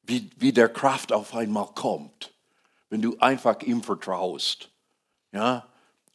wie, 0.02 0.30
wie 0.36 0.52
der 0.52 0.68
Kraft 0.68 1.12
auf 1.12 1.34
einmal 1.34 1.68
kommt, 1.74 2.34
wenn 2.90 3.00
du 3.00 3.16
einfach 3.18 3.60
ihm 3.62 3.82
vertraust. 3.82 4.70
Ja? 5.32 5.68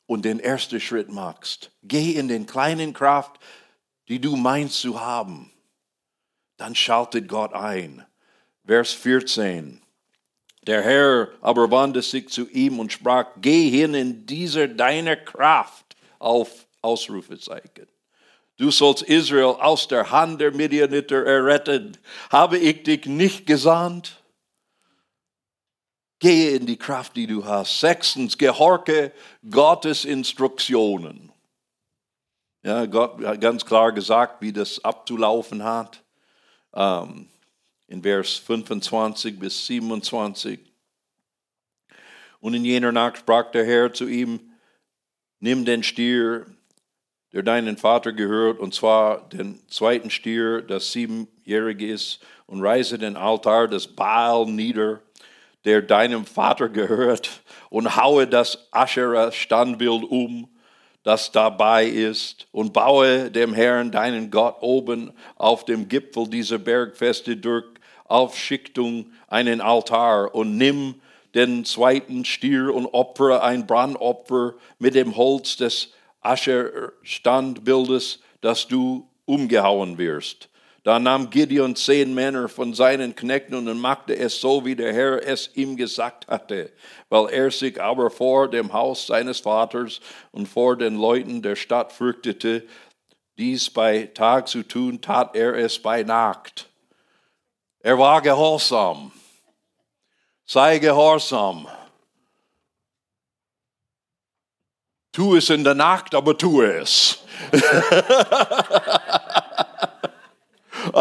Und 0.06 0.26
den 0.26 0.40
ersten 0.40 0.80
Schritt 0.80 1.10
machst. 1.10 1.72
Geh 1.84 2.12
in 2.12 2.28
den 2.28 2.46
kleinen 2.46 2.94
Kraft, 2.94 3.40
die 4.08 4.20
du 4.20 4.36
meinst 4.36 4.80
zu 4.80 5.02
haben. 5.02 5.52
Dann 6.58 6.76
schaltet 6.76 7.28
Gott 7.28 7.54
ein. 7.54 8.06
Vers 8.66 8.92
14. 8.92 9.82
Der 10.64 10.82
Herr 10.82 11.30
aber 11.42 11.72
wandte 11.72 12.02
sich 12.02 12.28
zu 12.28 12.50
ihm 12.50 12.80
und 12.80 12.92
sprach, 12.92 13.28
geh 13.38 13.70
hin 13.70 13.94
in 13.94 14.26
dieser 14.26 14.68
deiner 14.68 15.16
Kraft 15.16 15.96
auf 16.20 16.68
Ausrufezeichen. 16.82 17.88
Du 18.58 18.72
sollst 18.72 19.04
Israel 19.04 19.56
aus 19.60 19.88
der 19.88 20.12
Hand 20.12 20.42
der 20.42 20.52
Midianiter 20.52 21.24
erretten. 21.26 21.96
Habe 22.32 22.58
ich 22.58 22.84
dich 22.84 23.06
nicht 23.06 23.46
gesandt? 23.46 24.22
Gehe 26.20 26.56
in 26.56 26.66
die 26.66 26.78
Kraft, 26.78 27.16
die 27.16 27.28
du 27.28 27.46
hast. 27.46 27.80
Sechstens, 27.80 28.38
gehorche 28.38 29.12
Gottes 29.50 30.04
Instruktionen. 30.04 31.32
Ja, 32.64 32.86
Gott 32.88 33.24
hat 33.24 33.40
ganz 33.40 33.64
klar 33.64 33.92
gesagt, 33.92 34.42
wie 34.42 34.52
das 34.52 34.84
abzulaufen 34.84 35.64
hat. 35.64 36.04
Ähm, 36.74 37.28
in 37.88 38.04
Vers 38.04 38.36
25 38.36 39.40
bis 39.40 39.66
27. 39.66 40.60
Und 42.40 42.54
in 42.54 42.66
jener 42.66 42.92
Nacht 42.92 43.18
sprach 43.18 43.52
der 43.52 43.66
Herr 43.66 43.94
zu 43.94 44.08
ihm, 44.08 44.40
nimm 45.40 45.66
den 45.66 45.84
Stier, 45.84 46.46
der 47.34 47.44
deinen 47.44 47.78
Vater 47.78 48.14
gehört, 48.14 48.60
und 48.60 48.74
zwar 48.74 49.28
den 49.30 49.60
zweiten 49.68 50.10
Stier, 50.10 50.62
das 50.62 50.92
siebenjährig 50.92 51.82
ist, 51.82 52.20
und 52.46 52.62
reise 52.62 52.98
den 52.98 53.18
Altar 53.18 53.68
des 53.68 53.88
Baal 53.88 54.46
nieder, 54.46 55.02
der 55.66 55.82
deinem 55.82 56.26
Vater 56.26 56.70
gehört, 56.70 57.42
und 57.70 57.96
haue 57.96 58.28
das 58.28 58.72
Aschera-Standbild 58.72 60.04
um, 60.04 60.50
das 61.08 61.32
dabei 61.32 61.86
ist, 61.86 62.48
und 62.52 62.74
baue 62.74 63.32
dem 63.32 63.54
Herrn, 63.54 63.92
deinen 63.92 64.30
Gott, 64.30 64.58
oben 64.60 65.14
auf 65.38 65.64
dem 65.64 65.88
Gipfel 65.88 66.28
dieser 66.28 66.58
Bergfeste 66.58 67.38
durch 67.38 67.64
Aufschichtung 68.10 69.14
einen 69.30 69.62
Altar 69.62 70.36
und 70.36 70.58
nimm 70.58 70.96
den 71.34 71.64
zweiten 71.64 72.26
Stier 72.26 72.76
und 72.76 72.88
opfere 72.88 73.42
ein 73.42 73.66
Brandopfer 73.66 74.56
mit 74.80 74.96
dem 74.96 75.16
Holz 75.16 75.56
des 75.56 75.94
Ascher-Standbildes, 76.20 78.20
dass 78.42 78.68
du 78.68 79.08
umgehauen 79.24 79.98
wirst. 79.98 80.50
Da 80.88 81.00
nahm 81.00 81.30
Gideon 81.30 81.76
zehn 81.76 82.14
Männer 82.14 82.48
von 82.48 82.74
seinen 82.74 83.14
Knechten 83.14 83.56
und 83.56 83.78
machte 83.78 84.16
es 84.16 84.40
so, 84.40 84.64
wie 84.64 84.74
der 84.74 84.94
Herr 84.94 85.22
es 85.22 85.50
ihm 85.54 85.76
gesagt 85.76 86.30
hatte. 86.30 86.72
Weil 87.10 87.28
er 87.28 87.52
sich 87.52 87.82
aber 87.82 88.10
vor 88.10 88.50
dem 88.50 88.72
Haus 88.72 89.06
seines 89.06 89.42
Vaters 89.42 90.00
und 90.32 90.48
vor 90.48 90.78
den 90.78 90.96
Leuten 90.96 91.42
der 91.42 91.58
Stadt 91.58 91.92
fürchtete, 91.92 92.66
dies 93.38 93.70
bei 93.70 94.06
Tag 94.14 94.48
zu 94.48 94.64
tun, 94.64 95.02
tat 95.02 95.36
er 95.36 95.56
es 95.56 95.78
bei 95.78 96.04
Nacht. 96.04 96.70
Er 97.82 98.00
war 98.00 98.22
gehorsam. 98.22 99.12
Sei 100.46 100.80
gehorsam. 100.80 101.68
Tu 105.12 105.36
es 105.36 105.50
in 105.50 105.66
der 105.66 105.76
Nacht, 105.76 106.16
aber 106.16 106.38
tu 106.38 106.62
es. 106.62 107.26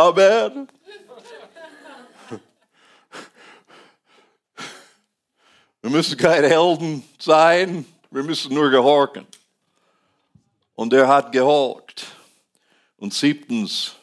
Amen. 0.07 0.69
Wir 5.83 5.91
müssen 5.91 6.17
keine 6.17 6.49
Helden 6.49 7.03
sein, 7.19 7.85
wir 8.11 8.23
müssen 8.23 8.55
nur 8.55 8.71
gehorchen. 8.71 9.27
Und 10.75 10.93
er 10.93 11.09
hat 11.09 11.33
gehorcht. 11.33 12.07
Und 12.97 13.15
siebtens, 13.15 13.97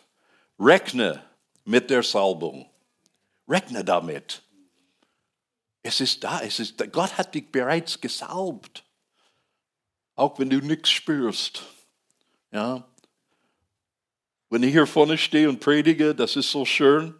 rechne 0.59 1.23
mit 1.63 1.89
der 1.89 2.03
Salbung. 2.03 2.69
Rechne 3.47 3.85
damit. 3.85 4.41
Es 5.83 6.01
ist 6.01 6.21
da, 6.23 6.41
es 6.41 6.59
ist, 6.59 6.91
Gott 6.91 7.17
hat 7.17 7.33
dich 7.33 7.49
bereits 7.49 7.99
gesalbt. 8.01 8.83
Auch 10.15 10.37
wenn 10.37 10.49
du 10.49 10.57
nichts 10.57 10.89
spürst. 10.89 11.63
Ja. 12.51 12.85
Wenn 14.53 14.61
ich 14.61 14.71
hier 14.71 14.85
vorne 14.85 15.17
stehe 15.17 15.49
und 15.49 15.61
predige, 15.61 16.13
das 16.13 16.35
ist 16.35 16.51
so 16.51 16.63
schön. 16.63 17.15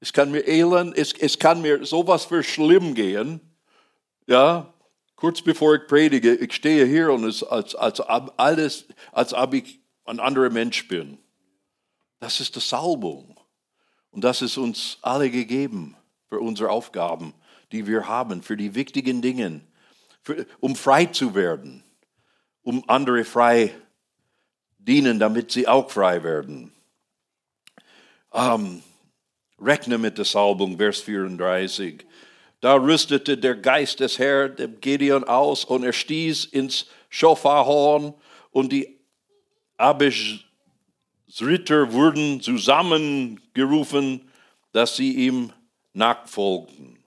Es 0.00 0.12
kann 0.12 0.30
mir 0.30 0.46
elend, 0.46 0.94
es, 0.94 1.14
es 1.14 1.38
kann 1.38 1.62
mir 1.62 1.86
sowas 1.86 2.26
für 2.26 2.42
schlimm 2.42 2.94
gehen. 2.94 3.40
Ja, 4.26 4.74
kurz 5.16 5.40
bevor 5.40 5.76
ich 5.76 5.86
predige, 5.86 6.34
ich 6.34 6.52
stehe 6.52 6.84
hier 6.84 7.10
und 7.14 7.24
es 7.24 7.42
als, 7.42 7.74
als, 7.74 7.98
alles, 8.00 8.84
als 9.12 9.32
ob 9.32 9.54
ich 9.54 9.80
ein 10.04 10.20
anderer 10.20 10.50
Mensch 10.50 10.86
bin. 10.86 11.16
Das 12.20 12.40
ist 12.40 12.56
die 12.56 12.60
Salbung. 12.60 13.40
Und 14.10 14.22
das 14.22 14.42
ist 14.42 14.58
uns 14.58 14.98
alle 15.00 15.30
gegeben 15.30 15.96
für 16.28 16.40
unsere 16.40 16.68
Aufgaben, 16.68 17.32
die 17.72 17.86
wir 17.86 18.06
haben, 18.06 18.42
für 18.42 18.58
die 18.58 18.74
wichtigen 18.74 19.22
Dinge, 19.22 19.62
für, 20.20 20.46
um 20.60 20.76
frei 20.76 21.06
zu 21.06 21.34
werden 21.34 21.84
um 22.64 22.82
andere 22.88 23.24
frei 23.24 23.74
dienen, 24.86 25.18
damit 25.18 25.50
sie 25.50 25.66
auch 25.66 25.90
frei 25.90 26.22
werden. 26.22 26.72
Ähm, 28.32 28.82
rechne 29.60 29.98
mit 29.98 30.18
der 30.18 30.24
Salbung, 30.24 30.76
Vers 30.76 31.00
34. 31.00 32.04
Da 32.60 32.74
rüstete 32.74 33.36
der 33.36 33.56
Geist 33.56 34.00
des 34.00 34.18
Herrn 34.18 34.56
dem 34.56 34.80
Gideon 34.80 35.24
aus 35.24 35.64
und 35.64 35.84
er 35.84 35.92
stieß 35.92 36.46
ins 36.46 36.86
Schofarhorn 37.10 38.14
und 38.50 38.72
die 38.72 38.98
Abisritter 39.76 40.42
wurden 41.92 42.40
zusammengerufen, 42.40 44.30
dass 44.72 44.96
sie 44.96 45.12
ihm 45.26 45.52
nachfolgten. 45.92 46.98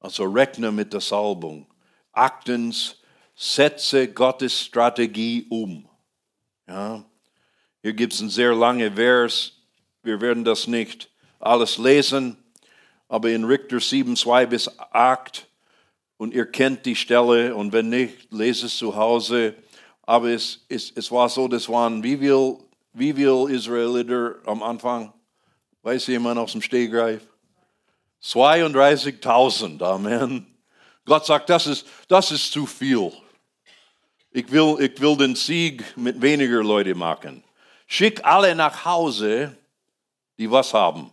Also 0.00 0.24
rechne 0.24 0.72
mit 0.72 0.92
der 0.92 1.00
Salbung. 1.00 1.66
Achtens, 2.12 2.96
setze 3.34 4.12
Gottes 4.12 4.60
Strategie 4.60 5.46
um. 5.48 5.87
Ja, 6.68 7.02
hier 7.80 7.94
gibt 7.94 8.12
es 8.12 8.20
einen 8.20 8.28
sehr 8.28 8.54
langen 8.54 8.94
Vers. 8.94 9.52
Wir 10.02 10.20
werden 10.20 10.44
das 10.44 10.66
nicht 10.66 11.08
alles 11.40 11.78
lesen, 11.78 12.36
aber 13.08 13.30
in 13.30 13.44
Richter 13.44 13.80
7, 13.80 14.14
2 14.14 14.44
bis 14.44 14.78
8 14.78 15.46
und 16.18 16.34
ihr 16.34 16.44
kennt 16.44 16.84
die 16.84 16.94
Stelle 16.94 17.54
und 17.54 17.72
wenn 17.72 17.88
nicht, 17.88 18.30
lese 18.30 18.66
es 18.66 18.76
zu 18.76 18.94
Hause. 18.94 19.54
Aber 20.02 20.28
es, 20.28 20.66
es, 20.68 20.92
es 20.94 21.10
war 21.10 21.30
so, 21.30 21.48
das 21.48 21.70
waren 21.70 22.02
wie 22.02 22.18
viel, 22.18 22.58
wie 22.92 23.14
viel 23.14 23.46
Israeliter 23.48 24.34
am 24.44 24.62
Anfang? 24.62 25.14
Weiß 25.82 26.06
jemand 26.08 26.38
aus 26.38 26.52
dem 26.52 26.60
Stehgreif? 26.60 27.22
32.000, 28.22 29.82
Amen. 29.82 30.46
Gott 31.06 31.24
sagt, 31.24 31.48
das 31.48 31.66
ist, 31.66 31.86
das 32.08 32.30
ist 32.30 32.52
zu 32.52 32.66
viel. 32.66 33.10
Ich 34.38 34.52
will, 34.52 34.76
ich 34.78 35.00
will 35.00 35.16
den 35.16 35.34
Sieg 35.34 35.96
mit 35.96 36.22
weniger 36.22 36.62
Leute 36.62 36.94
machen. 36.94 37.42
Schick 37.88 38.24
alle 38.24 38.54
nach 38.54 38.84
Hause, 38.84 39.56
die 40.38 40.48
was 40.48 40.72
haben? 40.72 41.10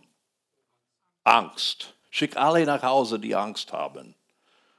Angst. 1.24 1.92
Schick 2.08 2.36
alle 2.36 2.64
nach 2.64 2.84
Hause, 2.84 3.18
die 3.18 3.34
Angst 3.34 3.72
haben. 3.72 4.14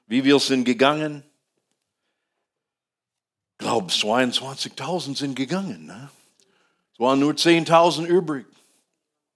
Wie 0.05 0.23
wir 0.23 0.39
sind 0.39 0.63
gegangen? 0.63 1.23
Ich 3.51 3.57
glaube, 3.57 3.91
22.000 3.91 5.17
sind 5.17 5.35
gegangen. 5.35 5.85
Ne? 5.85 6.09
Es 6.93 6.99
waren 7.01 7.19
nur 7.19 7.33
10.000 7.33 8.05
übrig. 8.05 8.45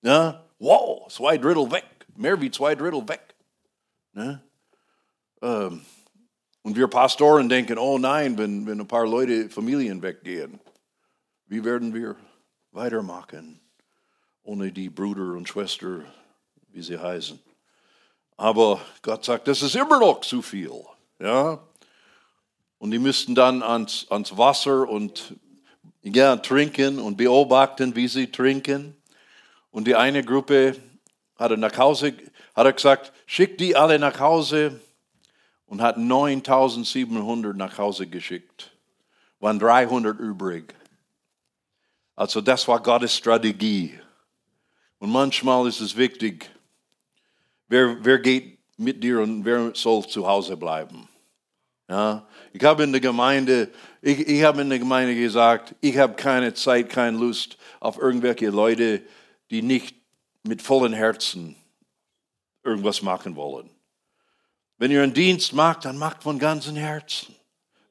Ja? 0.03 0.41
Wow, 0.57 1.11
zwei 1.11 1.37
Drittel 1.37 1.69
weg. 1.69 1.83
Mehr 2.15 2.39
wie 2.39 2.49
zwei 2.49 2.75
Drittel 2.75 3.05
weg. 3.09 3.35
Ne? 4.13 4.41
Ähm, 5.41 5.85
und 6.63 6.75
wir 6.75 6.87
Pastoren 6.87 7.49
denken, 7.49 7.77
oh 7.77 7.97
nein, 7.97 8.37
wenn, 8.37 8.65
wenn 8.67 8.79
ein 8.79 8.87
paar 8.87 9.07
Leute, 9.07 9.49
Familien 9.49 10.01
weggehen, 10.01 10.59
wie 11.47 11.63
werden 11.63 11.93
wir 11.93 12.15
weitermachen 12.71 13.59
ohne 14.43 14.71
die 14.71 14.89
Bruder 14.89 15.33
und 15.33 15.47
Schwester, 15.47 16.01
wie 16.69 16.81
sie 16.81 16.97
heißen? 16.97 17.39
Aber 18.37 18.81
Gott 19.01 19.25
sagt, 19.25 19.47
das 19.47 19.61
ist 19.61 19.75
immer 19.75 19.99
noch 19.99 20.21
zu 20.21 20.41
viel. 20.41 20.71
Ja? 21.19 21.59
Und 22.77 22.91
die 22.91 22.99
müssten 22.99 23.35
dann 23.35 23.61
ans, 23.61 24.07
ans 24.09 24.35
Wasser 24.37 24.87
und 24.89 25.35
ja, 26.01 26.35
trinken 26.37 26.99
und 26.99 27.17
beobachten, 27.17 27.95
wie 27.95 28.07
sie 28.07 28.31
trinken. 28.31 28.95
Und 29.69 29.85
die 29.85 29.95
eine 29.95 30.23
Gruppe 30.23 30.75
hat 31.35 31.57
nach 31.59 31.77
Hause, 31.77 32.13
hat 32.55 32.75
gesagt, 32.75 33.13
schick 33.25 33.57
die 33.57 33.75
alle 33.75 33.99
nach 33.99 34.19
Hause 34.19 34.79
und 35.71 35.81
hat 35.81 35.97
9700 35.97 37.55
nach 37.55 37.77
Hause 37.77 38.05
geschickt. 38.05 38.71
Waren 39.39 39.57
300 39.57 40.19
übrig. 40.19 40.75
Also 42.13 42.41
das 42.41 42.67
war 42.67 42.83
Gottes 42.83 43.15
Strategie. 43.15 43.97
Und 44.99 45.11
manchmal 45.11 45.65
ist 45.69 45.79
es 45.79 45.95
wichtig, 45.95 46.51
wer, 47.69 47.95
wer 48.03 48.19
geht 48.19 48.59
mit 48.75 49.01
dir 49.01 49.21
und 49.21 49.45
wer 49.45 49.73
soll 49.73 50.05
zu 50.05 50.27
Hause 50.27 50.57
bleiben. 50.57 51.07
Ja? 51.87 52.27
Ich 52.51 52.63
habe 52.65 52.83
in 52.83 52.91
der 52.91 52.99
Gemeinde, 52.99 53.69
ich, 54.01 54.27
ich 54.27 54.43
habe 54.43 54.63
in 54.63 54.69
der 54.69 54.79
Gemeinde 54.79 55.15
gesagt, 55.15 55.73
ich 55.79 55.97
habe 55.97 56.15
keine 56.15 56.53
Zeit, 56.53 56.89
keine 56.89 57.17
Lust 57.17 57.57
auf 57.79 57.97
irgendwelche 57.97 58.49
Leute, 58.49 59.03
die 59.49 59.61
nicht 59.61 59.95
mit 60.43 60.61
vollen 60.61 60.91
Herzen 60.91 61.55
irgendwas 62.61 63.01
machen 63.01 63.37
wollen. 63.37 63.69
Wenn 64.81 64.89
ihr 64.89 65.03
einen 65.03 65.13
Dienst 65.13 65.53
macht, 65.53 65.85
dann 65.85 65.95
macht 65.99 66.23
von 66.23 66.39
ganzem 66.39 66.75
Herzen. 66.75 67.35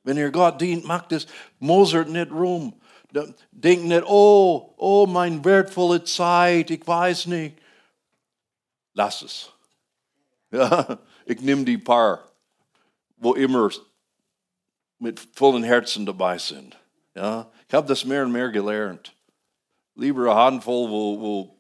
Wenn 0.03 0.17
ihr 0.17 0.33
Gott 0.33 0.61
dient, 0.61 0.85
macht 0.85 1.13
es, 1.13 1.29
mosert 1.61 2.09
nicht 2.09 2.33
rum. 2.33 2.75
Denkt 3.53 3.85
nicht, 3.85 4.03
oh, 4.07 4.75
oh, 4.77 5.07
meine 5.07 5.45
wertvolle 5.45 6.03
Zeit, 6.03 6.69
ich 6.69 6.85
weiß 6.85 7.27
nicht. 7.27 7.57
Lass 8.93 9.23
es. 9.23 9.53
Ja, 10.51 10.99
ich 11.27 11.41
nehme 11.43 11.65
die 11.65 11.79
paar, 11.79 12.29
wo 13.19 13.35
immer 13.35 13.71
mit 14.99 15.21
vollen 15.33 15.63
Herzen 15.63 16.05
dabei 16.05 16.39
sind. 16.39 16.77
Ja, 17.15 17.53
ich 17.69 17.75
habe 17.75 17.87
das 17.87 18.05
mehr 18.05 18.25
und 18.25 18.33
mehr 18.33 18.49
gelernt. 18.49 19.15
Lieber 19.95 20.23
eine 20.23 20.35
Handvoll, 20.35 20.91
wo, 20.91 21.21
wo, 21.21 21.59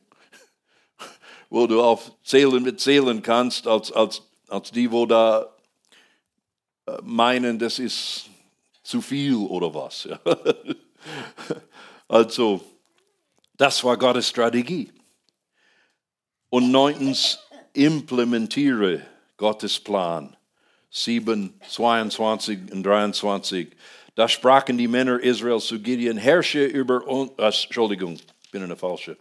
wo 1.50 1.68
du 1.68 1.80
auf 1.80 2.10
Zählen 2.24 2.64
mit 2.64 2.80
zählen 2.80 3.22
kannst, 3.22 3.68
als, 3.68 3.92
als, 3.92 4.22
als 4.50 4.70
die, 4.70 4.90
wo 4.90 5.06
da 5.06 5.54
äh, 6.86 6.98
meinen, 7.02 7.58
das 7.58 7.78
ist 7.78 8.26
zu 8.82 9.00
viel 9.00 9.36
oder 9.36 9.74
was. 9.74 10.08
Also, 12.08 12.60
das 13.56 13.84
war 13.84 13.96
Gottes 13.96 14.28
Strategie. 14.28 14.92
Und 16.48 16.72
neuntens, 16.72 17.38
implementiere 17.72 19.06
Gottes 19.36 19.78
Plan. 19.78 20.36
7, 20.90 21.54
22 21.68 22.72
und 22.72 22.82
23. 22.82 23.68
Da 24.16 24.28
sprachen 24.28 24.76
die 24.76 24.88
Männer 24.88 25.20
Israels 25.20 25.66
zu 25.66 25.80
Gideon, 25.80 26.16
herrsche 26.16 26.64
über 26.64 27.06
uns, 27.06 27.30
äh, 27.38 27.46
Entschuldigung, 27.46 28.14
ich 28.14 28.50
bin 28.50 28.64
eine 28.64 28.76
falsche. 28.76 29.16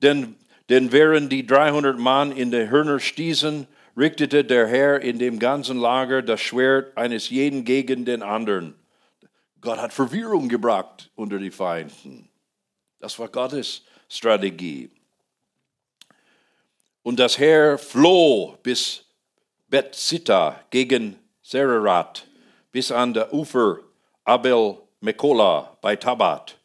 Denn, 0.00 0.36
denn 0.68 0.92
während 0.92 1.32
die 1.32 1.44
300 1.44 1.98
Mann 1.98 2.30
in 2.30 2.52
der 2.52 2.70
Hörner 2.70 3.00
stießen, 3.00 3.66
richtete 3.96 4.44
der 4.44 4.66
Herr 4.66 5.00
in 5.00 5.18
dem 5.18 5.38
ganzen 5.38 5.78
Lager 5.78 6.22
das 6.22 6.40
Schwert 6.40 6.96
eines 6.96 7.28
jeden 7.30 7.64
gegen 7.64 8.04
den 8.04 8.22
anderen. 8.22 8.74
Gott 9.60 9.78
hat 9.78 9.92
Verwirrung 9.92 10.48
gebracht 10.48 11.10
unter 11.14 11.38
die 11.38 11.50
Feinden. 11.50 12.28
Das 12.98 13.18
war 13.18 13.28
Gottes 13.28 13.82
Strategie. 14.08 14.90
Und 17.02 17.18
das 17.18 17.38
Heer 17.38 17.78
floh 17.78 18.56
bis 18.62 19.04
Bethsita 19.68 20.60
gegen 20.70 21.16
Sererat, 21.42 22.26
bis 22.70 22.92
an 22.92 23.14
der 23.14 23.32
Ufer 23.32 23.78
Abel 24.24 24.78
Mekola 25.00 25.76
bei 25.80 25.96
Tabat. 25.96 26.58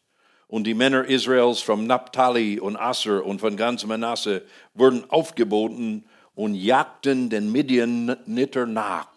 Und 0.46 0.64
die 0.64 0.74
Männer 0.74 1.04
Israels 1.04 1.60
von 1.60 1.86
Naphtali 1.86 2.58
und 2.58 2.76
Asser 2.76 3.24
und 3.24 3.40
von 3.40 3.56
ganz 3.56 3.84
Manasse 3.84 4.42
wurden 4.74 5.08
aufgeboten 5.10 6.04
und 6.38 6.54
jagten 6.54 7.30
den 7.30 7.50
Midianiter 7.50 8.64
nach. 8.64 9.08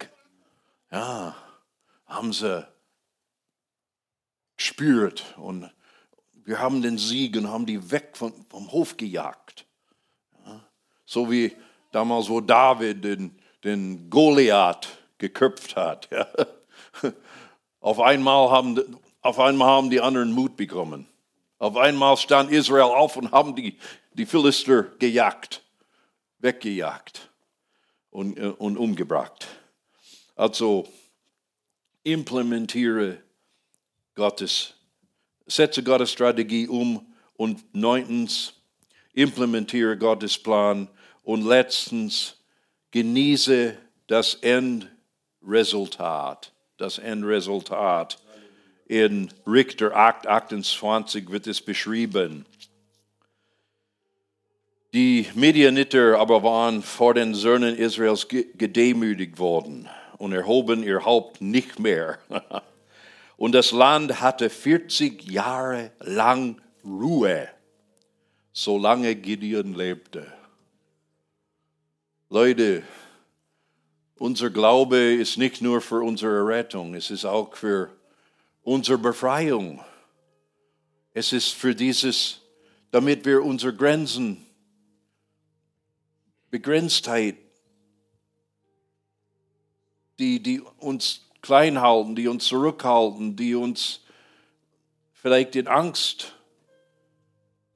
Ja, 0.92 1.36
haben 2.08 2.34
sie 2.34 2.68
gespürt 4.58 5.36
und 5.38 5.70
wir 6.34 6.58
haben 6.58 6.82
den 6.82 6.98
Sieg 6.98 7.38
und 7.38 7.48
haben 7.48 7.68
die 7.68 7.92
weg 7.92 8.18
vom, 8.18 8.34
vom 8.50 8.72
Hof 8.72 8.98
gejagt. 8.98 9.68
Ja, 10.44 10.62
so 11.06 11.30
wie 11.30 11.56
damals, 11.92 12.28
wo 12.28 12.42
David 12.42 13.04
den, 13.04 13.40
den 13.64 14.10
Goliath 14.10 14.88
geköpft 15.20 15.76
hat. 15.76 16.10
Ja. 16.10 16.26
Auf, 17.82 18.00
einmal 18.00 18.50
haben, 18.50 18.98
auf 19.22 19.40
einmal 19.40 19.68
haben 19.68 19.92
die 19.92 20.02
anderen 20.02 20.32
Mut 20.32 20.58
bekommen. 20.58 21.08
Auf 21.60 21.78
einmal 21.78 22.18
stand 22.18 22.50
Israel 22.50 22.82
auf 22.82 23.16
und 23.16 23.32
haben 23.32 23.56
die, 23.56 23.78
die 24.14 24.26
Philister 24.26 24.84
gejagt, 24.98 25.64
weggejagt 26.42 27.30
und, 28.10 28.38
äh, 28.38 28.54
und 28.58 28.78
umgebracht. 28.78 29.48
Also 30.36 30.88
implementiere 32.04 33.22
Gottes, 34.16 34.74
setze 35.46 35.84
Gottes 35.84 36.12
Strategie 36.12 36.68
um 36.68 37.14
und 37.36 37.64
neuntens, 37.74 38.54
implementiere 39.14 39.98
Gottes 39.98 40.38
Plan 40.38 40.90
und 41.24 41.46
letztens, 41.46 42.36
genieße 42.92 43.78
das 44.08 44.36
Endresultat. 44.36 46.54
Das 46.78 46.98
Endresultat. 46.98 48.18
In 48.86 49.32
Richter 49.48 49.96
8, 49.96 50.28
28 50.28 51.30
wird 51.30 51.48
es 51.48 51.62
beschrieben. 51.62 52.46
Die 54.94 55.28
Medianiter 55.36 56.20
aber 56.20 56.44
waren 56.44 56.84
vor 56.84 57.14
den 57.14 57.34
Söhnen 57.34 57.78
Israels 57.78 58.28
gedemütigt 58.28 59.40
worden 59.40 59.88
und 60.18 60.34
erhoben 60.34 60.84
ihr 60.84 61.06
Haupt 61.06 61.42
nicht 61.42 61.80
mehr. 61.80 62.20
Und 63.38 63.54
das 63.54 63.72
Land 63.72 64.22
hatte 64.22 64.52
40 64.52 65.24
Jahre 65.32 65.90
lang 66.00 66.62
Ruhe, 66.86 67.48
solange 68.54 69.16
Gideon 69.16 69.74
lebte. 69.74 70.32
Leute, 72.30 72.84
unser 74.18 74.52
Glaube 74.52 75.16
ist 75.16 75.38
nicht 75.38 75.60
nur 75.60 75.82
für 75.82 76.04
unsere 76.04 76.46
Rettung, 76.46 76.94
es 76.94 77.10
ist 77.10 77.26
auch 77.26 77.56
für 77.56 77.90
unsere 78.62 79.00
Befreiung. 79.00 79.84
Es 81.16 81.34
ist 81.34 81.56
für 81.56 81.74
dieses, 81.74 82.42
damit 82.92 83.26
wir 83.26 83.44
unsere 83.44 83.74
Grenzen, 83.74 84.46
Begrenztheit, 86.52 87.38
die, 90.20 90.44
die 90.44 90.60
uns 90.60 91.22
klein 91.42 91.82
halten, 91.82 92.16
die 92.16 92.28
uns 92.28 92.46
zurückhalten, 92.46 93.36
die 93.36 93.56
uns 93.56 94.02
vielleicht 95.14 95.56
in 95.56 95.68
Angst 95.68 96.36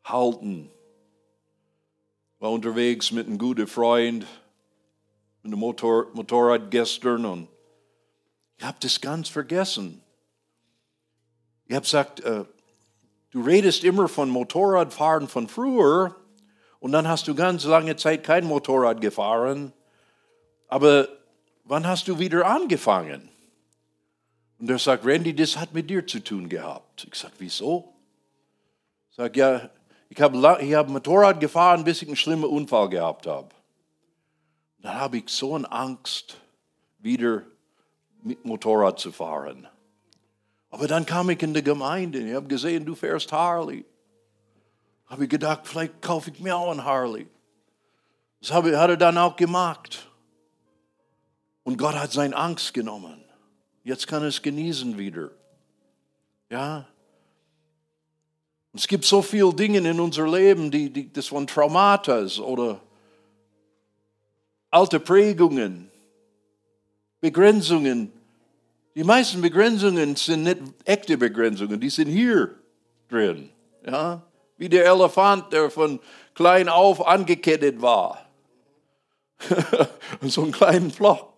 halten. 0.04 0.70
War 2.40 2.52
unterwegs 2.52 3.12
mit 3.12 3.28
einem 3.28 3.38
guten 3.38 3.66
Freund, 3.66 4.28
mit 5.42 5.52
einem 5.52 5.60
Motor, 5.60 6.08
Motorrad 6.14 6.70
gestern 6.70 7.26
und 7.26 7.48
ich 8.58 8.64
habe 8.64 8.78
das 8.80 9.02
ganz 9.02 9.30
vergessen. 9.30 10.02
Ich 11.66 11.74
habe 11.74 11.84
gesagt, 11.84 12.20
äh, 12.22 12.46
du 13.32 13.42
redest 13.42 13.84
immer 13.84 14.08
von 14.08 14.30
Motorradfahren 14.30 15.28
von 15.28 15.48
früher 15.48 16.16
und 16.86 16.92
dann 16.92 17.08
hast 17.08 17.28
du 17.28 17.34
ganz 17.34 17.64
lange 17.64 17.96
Zeit 17.96 18.24
kein 18.24 18.46
Motorrad 18.46 19.02
gefahren. 19.02 19.74
Aber 20.68 21.08
wann 21.64 21.88
hast 21.88 22.08
du 22.08 22.20
wieder 22.20 22.46
angefangen? 22.46 23.28
Und 24.60 24.70
er 24.70 24.78
sagt, 24.78 25.04
Randy, 25.04 25.36
das 25.36 25.58
hat 25.58 25.74
mit 25.74 25.90
dir 25.90 26.06
zu 26.06 26.20
tun 26.20 26.48
gehabt. 26.48 27.08
Ich 27.12 27.16
sage, 27.16 27.34
wieso? 27.40 27.96
Ich 29.10 29.16
sage, 29.16 29.40
ja, 29.40 29.70
ich 30.10 30.22
habe 30.22 30.60
ich 30.62 30.76
hab 30.76 30.88
Motorrad 30.88 31.40
gefahren, 31.40 31.84
bis 31.84 32.04
ich 32.04 32.08
einen 32.08 32.18
schlimmen 32.18 32.46
Unfall 32.46 32.88
gehabt 32.90 33.26
habe. 33.26 33.50
Dann 34.78 34.94
habe 34.94 35.18
ich 35.18 35.30
so 35.30 35.56
eine 35.56 35.72
Angst, 35.72 36.38
wieder 37.00 37.42
mit 38.22 38.46
Motorrad 38.46 39.00
zu 39.00 39.12
fahren. 39.12 39.68
Aber 40.70 40.88
dann 40.88 41.08
kam 41.08 41.32
ich 41.32 41.42
in 41.42 41.56
die 41.56 41.64
Gemeinde. 41.64 42.20
Ich 42.20 42.36
habe 42.36 42.46
gesehen, 42.46 42.86
du 42.86 42.94
fährst 42.94 43.32
Harley. 43.32 43.86
Habe 45.08 45.26
ich 45.26 45.30
gedacht, 45.30 45.62
vielleicht 45.64 46.02
kaufe 46.02 46.32
ich 46.32 46.40
mir 46.40 46.56
auch 46.56 46.72
ein 46.72 46.84
Harley. 46.84 47.28
Das 48.42 48.52
hat 48.52 48.66
er 48.66 48.98
dann 48.98 49.18
auch 49.18 49.36
gemacht. 49.36 50.08
Und 51.64 51.78
Gott 51.78 51.96
hat 51.96 52.12
seine 52.12 52.36
Angst 52.36 52.74
genommen. 52.74 53.24
Jetzt 53.84 54.08
kann 54.08 54.24
er 54.24 54.30
es 54.30 54.42
genießen 54.42 54.98
wieder. 54.98 55.32
Ja. 56.50 56.88
Es 58.74 58.88
gibt 58.88 59.06
so 59.06 59.22
viele 59.22 59.54
Dinge 59.54 59.78
in 59.78 60.00
unser 60.00 60.28
Leben, 60.28 60.70
die, 60.70 60.90
die 60.90 61.12
das 61.12 61.28
von 61.28 61.48
Traumata 61.48 62.26
oder 62.42 62.82
alte 64.70 65.00
Prägungen, 65.00 65.90
Begrenzungen. 67.22 68.12
Die 68.94 69.04
meisten 69.04 69.42
Begrenzungen 69.42 70.16
sind 70.16 70.44
nicht 70.44 70.58
echte 70.84 71.18
Begrenzungen, 71.18 71.80
die 71.80 71.90
sind 71.90 72.10
hier 72.10 72.56
drin. 73.10 73.50
Ja? 73.86 74.22
Wie 74.58 74.70
der 74.70 74.86
Elefant, 74.86 75.52
der 75.52 75.70
von 75.70 76.00
klein 76.34 76.70
auf 76.70 77.06
angekettet 77.06 77.82
war. 77.82 78.26
so 80.22 80.44
einen 80.44 80.52
kleinen 80.52 80.92
Flock. 80.92 81.34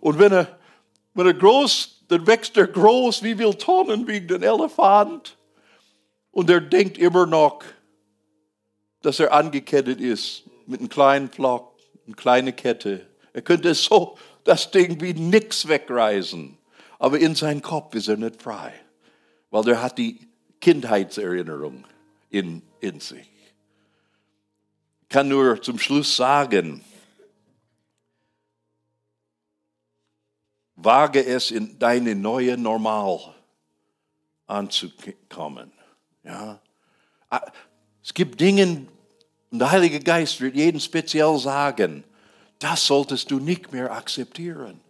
Und 0.00 0.18
wenn 0.18 0.32
er, 0.32 0.58
wenn 1.14 1.26
er 1.26 1.34
groß, 1.34 2.04
dann 2.08 2.26
wächst 2.26 2.56
er 2.56 2.66
groß, 2.66 3.22
wie 3.22 3.36
viel 3.36 3.54
Tonnen 3.54 4.06
wiegt 4.06 4.32
ein 4.32 4.42
Elefant. 4.42 5.36
Und 6.30 6.50
er 6.50 6.60
denkt 6.60 6.98
immer 6.98 7.26
noch, 7.26 7.62
dass 9.02 9.20
er 9.20 9.32
angekettet 9.32 10.00
ist 10.00 10.44
mit 10.66 10.80
einem 10.80 10.88
kleinen 10.88 11.30
Flock, 11.30 11.76
eine 12.06 12.16
kleine 12.16 12.52
Kette. 12.52 13.06
Er 13.32 13.42
könnte 13.42 13.74
so 13.74 14.16
das 14.44 14.70
Ding 14.70 15.00
wie 15.00 15.14
nix 15.14 15.68
wegreißen. 15.68 16.58
Aber 16.98 17.18
in 17.18 17.34
seinem 17.34 17.62
Kopf 17.62 17.94
ist 17.94 18.08
er 18.08 18.16
nicht 18.16 18.40
frei, 18.40 18.72
weil 19.50 19.68
er 19.68 19.82
hat 19.82 19.98
die 19.98 20.28
Kindheitserinnerung 20.60 21.84
in, 22.32 22.62
in 22.80 22.98
sich. 22.98 23.28
Ich 25.02 25.08
kann 25.08 25.28
nur 25.28 25.60
zum 25.60 25.78
Schluss 25.78 26.16
sagen, 26.16 26.82
wage 30.76 31.24
es 31.24 31.50
in 31.50 31.78
deine 31.78 32.14
neue 32.14 32.56
Normal 32.56 33.34
anzukommen. 34.46 35.70
Ja? 36.24 36.60
Ah, 37.28 37.52
es 38.02 38.12
gibt 38.14 38.40
Dinge, 38.40 38.86
und 39.50 39.58
der 39.58 39.70
Heilige 39.70 40.00
Geist 40.00 40.40
wird 40.40 40.56
jeden 40.56 40.80
speziell 40.80 41.38
sagen, 41.38 42.04
das 42.58 42.86
solltest 42.86 43.30
du 43.30 43.38
nicht 43.38 43.70
mehr 43.72 43.92
akzeptieren. 43.92 44.80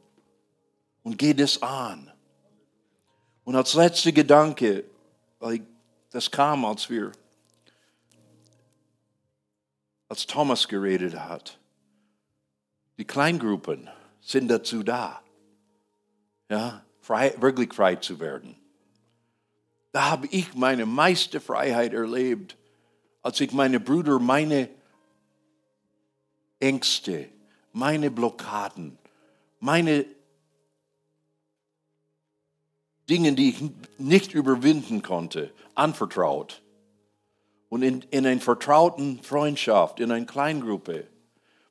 Und 1.03 1.19
geh 1.19 1.35
das 1.35 1.61
an. 1.61 2.13
Und 3.43 3.57
als 3.57 3.75
letzter 3.75 4.13
Gedanke, 4.13 4.85
das 6.11 6.31
kam, 6.31 6.65
als 6.65 6.89
wir, 6.89 7.11
als 10.13 10.27
Thomas 10.27 10.69
geredet 10.69 11.15
hat, 11.19 11.59
die 12.99 13.07
Kleingruppen 13.07 13.89
sind 14.21 14.49
dazu 14.49 14.83
da, 14.83 15.23
ja, 16.51 16.85
frei, 17.01 17.35
wirklich 17.39 17.73
frei 17.73 17.97
zu 17.97 18.21
werden. 18.21 18.55
Da 19.91 20.11
habe 20.11 20.27
ich 20.27 20.53
meine 20.53 20.85
meiste 20.85 21.41
Freiheit 21.41 21.95
erlebt, 21.95 22.59
als 23.23 23.41
ich 23.41 23.53
meine 23.53 23.81
Brüder, 23.81 24.19
meine 24.19 24.69
Ängste, 26.61 27.31
meine 27.73 28.11
Blockaden, 28.11 28.99
meine 29.61 30.05
Dinge, 33.09 33.33
die 33.33 33.49
ich 33.49 33.65
nicht 33.97 34.35
überwinden 34.35 35.03
konnte, 35.03 35.55
anvertraut. 35.75 36.61
Und 37.73 37.83
in, 37.83 38.03
in 38.11 38.27
einer 38.27 38.39
vertrauten 38.39 39.23
Freundschaft, 39.23 39.99
in 39.99 40.13
einer 40.13 40.27
Kleingruppe, 40.27 41.07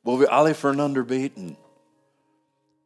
wo 0.02 0.20
wir 0.20 0.34
alle 0.34 0.56
füreinander 0.56 1.04
beten, 1.04 1.56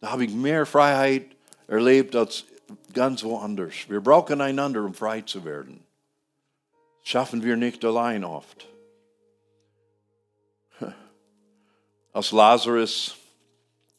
da 0.01 0.11
habe 0.11 0.25
ich 0.25 0.33
mehr 0.33 0.65
Freiheit 0.65 1.25
erlebt 1.69 2.13
als 2.13 2.43
ganz 2.91 3.23
woanders. 3.23 3.87
Wir 3.87 4.01
brauchen 4.01 4.41
einander, 4.41 4.83
um 4.83 4.93
frei 4.93 5.21
zu 5.21 5.45
werden. 5.45 5.81
Das 6.99 7.07
schaffen 7.07 7.41
wir 7.41 7.55
nicht 7.55 7.85
allein 7.85 8.25
oft. 8.25 8.67
Als 12.11 12.33
Lazarus, 12.33 13.15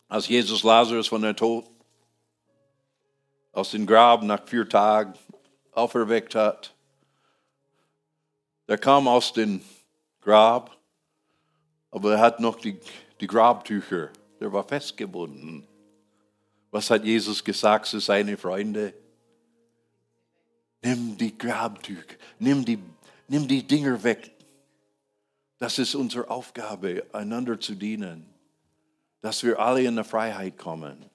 als 0.09 0.29
Jesus 0.29 0.63
Lazarus 0.63 1.09
von 1.09 1.23
der 1.23 1.35
Tod 1.35 1.65
aus 3.53 3.71
dem 3.71 3.87
Grab 3.87 4.23
nach 4.23 4.47
vier 4.47 4.69
Tagen 4.69 5.15
auferweckt 5.73 6.35
hat, 6.35 6.76
der 8.69 8.79
kam 8.79 9.09
aus 9.09 9.33
dem 9.33 9.61
Grab, 10.21 10.77
aber 11.91 12.15
er 12.15 12.21
hat 12.21 12.41
noch 12.41 12.57
die, 12.57 12.79
die 13.21 13.27
Grabtücher, 13.27 14.11
der 14.41 14.53
war 14.53 14.65
festgebunden. 14.65 15.67
Was 16.71 16.91
hat 16.91 17.05
Jesus 17.05 17.43
gesagt 17.43 17.87
zu 17.87 18.01
seinen 18.01 18.37
Freunden? 18.37 18.93
Nimm 20.83 21.17
die 21.17 21.37
Grabtücher, 21.37 22.17
nimm 22.39 22.65
die, 22.65 22.79
nimm 23.29 23.49
die 23.49 23.67
Dinger 23.67 24.03
weg. 24.03 24.31
Das 25.59 25.79
ist 25.79 25.95
unsere 25.95 26.29
Aufgabe, 26.29 27.07
einander 27.13 27.59
zu 27.59 27.75
dienen, 27.75 28.27
dass 29.23 29.43
wir 29.43 29.59
alle 29.59 29.83
in 29.83 29.97
die 29.97 30.05
Freiheit 30.05 30.59
kommen 30.59 31.07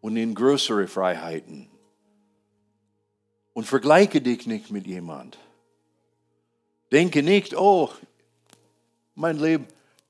und 0.00 0.16
in 0.16 0.34
größere 0.34 0.86
Freiheiten. 0.86 1.68
Und 3.54 3.64
vergleiche 3.64 4.20
dich 4.20 4.46
nicht 4.46 4.70
mit 4.70 4.86
jemand. 4.86 5.38
Denke 6.92 7.22
nicht, 7.22 7.56
oh, 7.56 7.88
mein 9.14 9.38
Leben, 9.38 9.66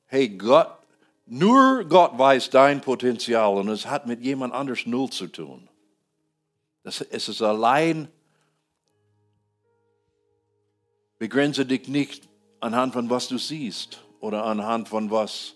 hey 0.07 0.28
Gott, 0.28 0.78
nur 1.26 1.85
Gott 1.85 2.18
weiß 2.18 2.51
dein 2.51 2.80
Potenzial 2.80 3.57
und 3.57 3.68
es 3.68 3.87
hat 3.87 4.09
mit 4.09 4.20
jemand 4.20 4.53
anders 4.53 4.85
null 4.85 5.09
zu 5.09 5.28
tun. 5.28 5.68
Das, 6.83 7.01
es 7.01 7.28
ist 7.28 7.41
allein, 7.41 8.09
begrenze 11.18 11.64
dich 11.64 11.87
nicht 11.87 12.28
anhand 12.59 12.95
von 12.95 13.09
was 13.09 13.28
du 13.28 13.39
siehst 13.39 14.03
oder 14.18 14.45
anhand 14.45 14.89
von 14.89 15.09
was, 15.09 15.55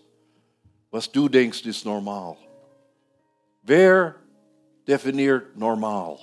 was 0.92 1.10
du 1.10 1.28
denkst 1.28 1.66
ist 1.66 1.84
normal. 1.84 2.36
Wer 3.62 4.14
definiert 4.86 5.56
normal? 5.56 6.20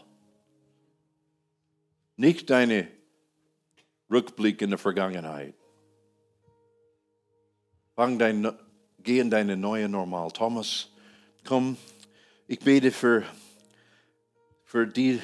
Nicht 2.16 2.50
deine 2.50 2.88
Rückblick 4.14 4.62
in 4.62 4.70
der 4.70 4.80
Vergangenheit. 4.80 5.56
Fang 7.96 8.18
dein 8.20 8.54
Geh 9.04 9.20
in 9.20 9.30
deine 9.30 9.58
neue 9.58 9.90
Normal. 9.90 10.32
Thomas, 10.32 10.88
komm, 11.44 11.76
ich 12.48 12.60
bete 12.60 12.90
für, 12.90 13.24
für 14.64 14.88
die, 14.88 15.20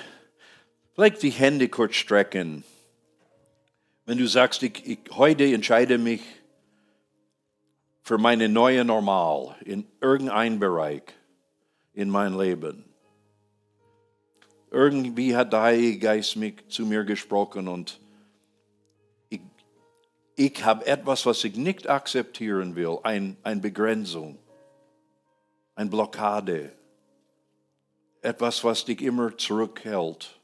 vielleicht 0.94 1.24
die 1.24 1.30
Hände 1.30 1.70
kurz 1.70 1.96
strecken. 1.96 2.66
Wenn 4.06 4.18
du 4.18 4.28
sagst, 4.28 4.64
ich, 4.64 4.86
ich 4.86 5.00
heute 5.12 5.46
entscheide 5.46 5.98
mich 5.98 6.22
für 8.04 8.18
meine 8.18 8.50
neue 8.50 8.84
Normal 8.84 9.56
in 9.64 9.88
irgendeinem 10.02 10.60
Bereich 10.60 11.04
in 11.94 12.10
mein 12.10 12.38
Leben. 12.38 12.84
Irgendwie 14.72 15.38
hat 15.38 15.54
der 15.54 15.62
Heilige 15.62 16.00
Geist 16.00 16.36
mich 16.36 16.68
zu 16.68 16.86
mir 16.86 17.06
gesprochen 17.06 17.70
und 17.70 18.00
ich 20.40 20.64
habe 20.64 20.86
etwas, 20.86 21.26
was 21.26 21.44
ich 21.44 21.58
nicht 21.58 21.90
akzeptieren 21.90 22.78
will, 22.78 23.00
ein, 23.04 23.36
eine 23.44 23.60
Begrenzung, 23.60 24.40
eine 25.76 25.90
Blockade, 25.90 26.72
etwas, 28.22 28.64
was 28.64 28.86
dich 28.86 29.02
immer 29.02 29.38
zurückhält. 29.38 30.40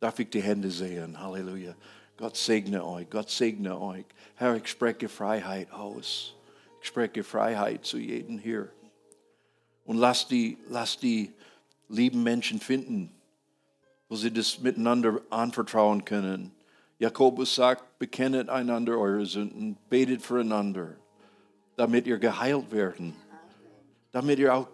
Darf 0.00 0.18
ich 0.20 0.30
die 0.30 0.40
Hände 0.40 0.70
sehen? 0.70 1.20
Halleluja. 1.20 1.74
Gott 2.16 2.38
segne 2.38 2.82
euch, 2.82 3.10
Gott 3.10 3.28
segne 3.28 3.78
euch. 3.78 4.06
Herr, 4.36 4.56
ich 4.56 4.68
spreche 4.68 5.10
Freiheit 5.10 5.70
aus. 5.70 6.34
Ich 6.80 6.88
spreche 6.88 7.24
Freiheit 7.24 7.84
zu 7.84 7.98
jedem 7.98 8.38
hier. 8.38 8.72
Und 9.84 9.98
lass 9.98 10.28
die, 10.28 10.56
lass 10.70 10.98
die 10.98 11.30
lieben 11.90 12.22
Menschen 12.22 12.58
finden, 12.58 13.14
wo 14.08 14.16
sie 14.16 14.32
das 14.32 14.60
miteinander 14.60 15.20
anvertrauen 15.28 16.06
können 16.06 16.54
Jakobus 16.98 17.54
sagt, 17.54 17.98
bekennet 17.98 18.48
einander 18.48 18.98
eure 18.98 19.26
Sünden, 19.26 19.76
betet 19.88 20.22
füreinander, 20.22 20.96
damit 21.76 22.06
ihr 22.06 22.18
geheilt 22.18 22.70
werden, 22.70 23.14
damit 24.12 24.38
ihr 24.38 24.54
auch 24.54 24.68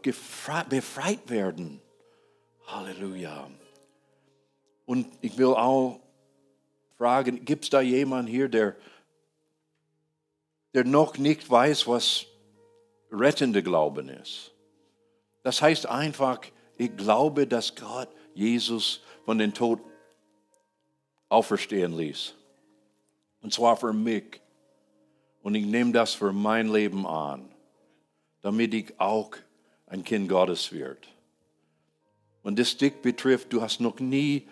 befreit 0.68 1.30
werden. 1.30 1.80
Halleluja. 2.66 3.50
Und 4.86 5.06
ich 5.20 5.38
will 5.38 5.54
auch 5.54 6.00
fragen, 6.98 7.44
gibt 7.44 7.64
es 7.64 7.70
da 7.70 7.80
jemanden 7.80 8.30
hier, 8.30 8.48
der, 8.48 8.76
der 10.74 10.84
noch 10.84 11.16
nicht 11.16 11.48
weiß, 11.48 11.86
was 11.86 12.26
rettende 13.10 13.62
Glauben 13.62 14.08
ist? 14.08 14.52
Das 15.42 15.62
heißt 15.62 15.86
einfach, 15.86 16.40
ich 16.76 16.96
glaube, 16.96 17.46
dass 17.46 17.74
Gott 17.74 18.08
Jesus 18.34 19.00
von 19.24 19.38
den 19.38 19.54
Tod 19.54 19.80
auferstehen 21.30 21.96
ließ. 21.96 22.34
Und 23.40 23.54
zwar 23.54 23.76
für 23.76 23.94
mich. 23.94 24.40
Und 25.42 25.54
ich 25.54 25.64
nehme 25.64 25.92
das 25.92 26.12
für 26.12 26.34
mein 26.34 26.68
Leben 26.68 27.06
an, 27.06 27.48
damit 28.42 28.74
ich 28.74 29.00
auch 29.00 29.30
ein 29.86 30.04
Kind 30.04 30.28
Gottes 30.28 30.70
wird. 30.70 31.08
Und 32.42 32.58
das 32.58 32.76
dich 32.76 33.00
betrifft, 33.00 33.52
du 33.52 33.62
hast 33.62 33.80
noch 33.80 33.98
nie 34.00 34.46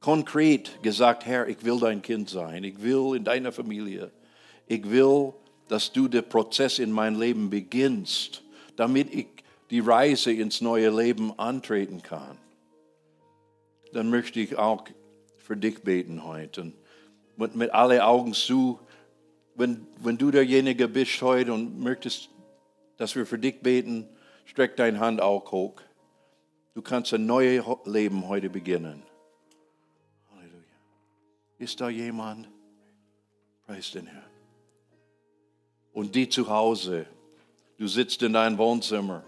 konkret 0.00 0.82
gesagt, 0.82 1.26
Herr, 1.26 1.48
ich 1.48 1.64
will 1.64 1.78
dein 1.78 2.02
Kind 2.02 2.28
sein, 2.28 2.64
ich 2.64 2.82
will 2.82 3.16
in 3.16 3.24
deiner 3.24 3.52
Familie, 3.52 4.10
ich 4.66 4.88
will, 4.88 5.32
dass 5.68 5.92
du 5.92 6.08
den 6.08 6.28
Prozess 6.28 6.78
in 6.78 6.90
mein 6.90 7.14
Leben 7.16 7.50
beginnst, 7.50 8.42
damit 8.76 9.12
ich 9.12 9.26
die 9.70 9.80
Reise 9.80 10.32
ins 10.32 10.60
neue 10.60 10.90
Leben 10.90 11.38
antreten 11.38 12.02
kann. 12.02 12.38
Dann 13.92 14.10
möchte 14.10 14.40
ich 14.40 14.56
auch 14.56 14.84
für 15.48 15.56
dich 15.56 15.82
beten 15.82 16.24
heute. 16.24 16.72
Und 17.38 17.56
mit 17.56 17.70
alle 17.70 18.04
Augen 18.04 18.34
zu, 18.34 18.78
wenn, 19.54 19.86
wenn 19.98 20.18
du 20.18 20.30
derjenige 20.30 20.88
bist 20.88 21.22
heute 21.22 21.54
und 21.54 21.80
möchtest, 21.80 22.28
dass 22.98 23.16
wir 23.16 23.24
für 23.24 23.38
dich 23.38 23.60
beten, 23.60 24.06
streck 24.44 24.76
deine 24.76 25.00
Hand 25.00 25.22
auch 25.22 25.50
hoch. 25.50 25.80
Du 26.74 26.82
kannst 26.82 27.14
ein 27.14 27.24
neues 27.24 27.64
Leben 27.86 28.28
heute 28.28 28.50
beginnen. 28.50 29.02
Ist 31.58 31.80
da 31.80 31.88
jemand? 31.88 32.46
Preis 33.66 33.90
den 33.92 34.06
Herrn. 34.06 34.30
Und 35.94 36.14
die 36.14 36.28
zu 36.28 36.48
Hause, 36.48 37.06
du 37.78 37.88
sitzt 37.88 38.22
in 38.22 38.34
deinem 38.34 38.58
Wohnzimmer 38.58 39.24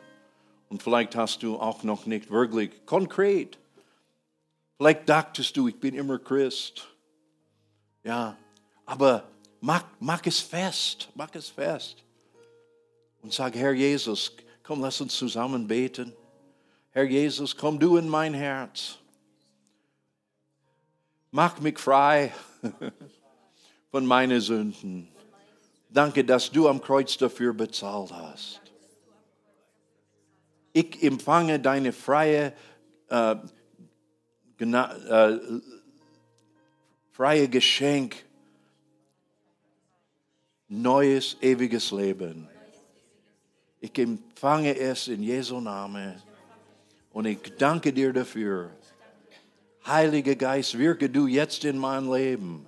und 0.69 0.83
vielleicht 0.83 1.17
hast 1.17 1.43
du 1.43 1.57
auch 1.57 1.83
noch 1.83 2.05
nicht 2.05 2.31
wirklich 2.31 2.85
konkret. 2.85 3.60
Vielleicht 4.81 5.07
dachtest 5.11 5.55
du, 5.59 5.69
ich 5.69 5.79
bin 5.79 5.95
immer 5.95 6.19
Christ. 6.19 6.89
Ja, 8.03 8.35
aber 8.87 9.29
mach, 9.61 9.85
mach 9.99 10.25
es 10.25 10.41
fest, 10.41 11.11
mach 11.15 11.35
es 11.35 11.51
fest. 11.51 12.03
Und 13.21 13.31
sag, 13.31 13.55
Herr 13.57 13.75
Jesus, 13.75 14.33
komm, 14.63 14.81
lass 14.81 14.99
uns 15.03 15.15
zusammen 15.15 15.67
beten. 15.67 16.15
Herr 16.93 17.05
Jesus, 17.05 17.55
komm 17.55 17.79
du 17.79 17.99
in 17.99 18.09
mein 18.09 18.33
Herz. 18.33 18.97
Mach 21.31 21.61
mich 21.61 21.79
frei 21.79 22.33
von 23.91 24.07
meinen 24.07 24.41
Sünden. 24.41 25.09
Danke, 25.91 26.25
dass 26.25 26.51
du 26.51 26.69
am 26.69 26.81
Kreuz 26.81 27.19
dafür 27.19 27.53
bezahlt 27.53 28.13
hast. 28.13 28.63
Ich 30.73 31.03
empfange 31.03 31.61
deine 31.61 31.93
freie, 31.93 32.55
äh, 33.11 33.37
äh, 34.61 35.39
freie 37.13 37.49
Geschenk, 37.49 38.17
neues, 40.69 41.37
ewiges 41.41 41.91
Leben. 41.91 42.49
Ich 43.81 43.99
empfange 43.99 44.77
es 44.77 45.09
in 45.09 45.23
Jesu 45.23 45.61
Namen 45.61 46.23
und 47.13 47.25
ich 47.25 47.41
danke 47.59 47.93
dir 47.93 48.13
dafür. 48.13 48.71
Heiliger 49.87 50.37
Geist, 50.37 50.77
wirke 50.77 51.09
du 51.09 51.27
jetzt 51.27 51.65
in 51.65 51.79
mein 51.79 52.11
Leben 52.11 52.67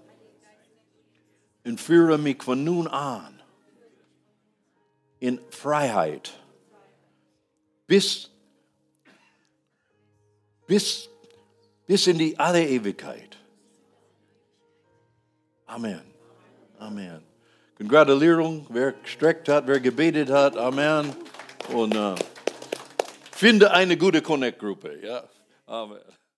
und 1.65 1.81
führe 1.81 2.17
mich 2.19 2.43
von 2.43 2.65
nun 2.65 2.89
an 2.89 3.43
in 5.21 5.39
Freiheit 5.51 6.33
bis, 7.87 8.31
bis, 10.67 11.09
bis 11.87 12.07
in 12.07 12.19
die 12.19 12.39
alle 12.39 12.65
Ewigkeit. 12.65 13.37
Amen. 15.67 16.03
Amen. 16.79 17.23
Gratulierung, 17.89 18.67
wer 18.69 18.93
gestreckt 18.93 19.49
hat, 19.49 19.67
wer 19.67 19.81
gebetet 19.81 20.31
hat. 20.31 20.57
Amen. 20.57 21.15
Und 21.73 21.97
uh, 21.97 22.15
finde 23.33 23.71
eine 23.71 23.97
gute 23.97 24.23
Connect-Gruppe. 24.23 25.01
Ja. 25.03 25.25
Amen. 25.67 26.01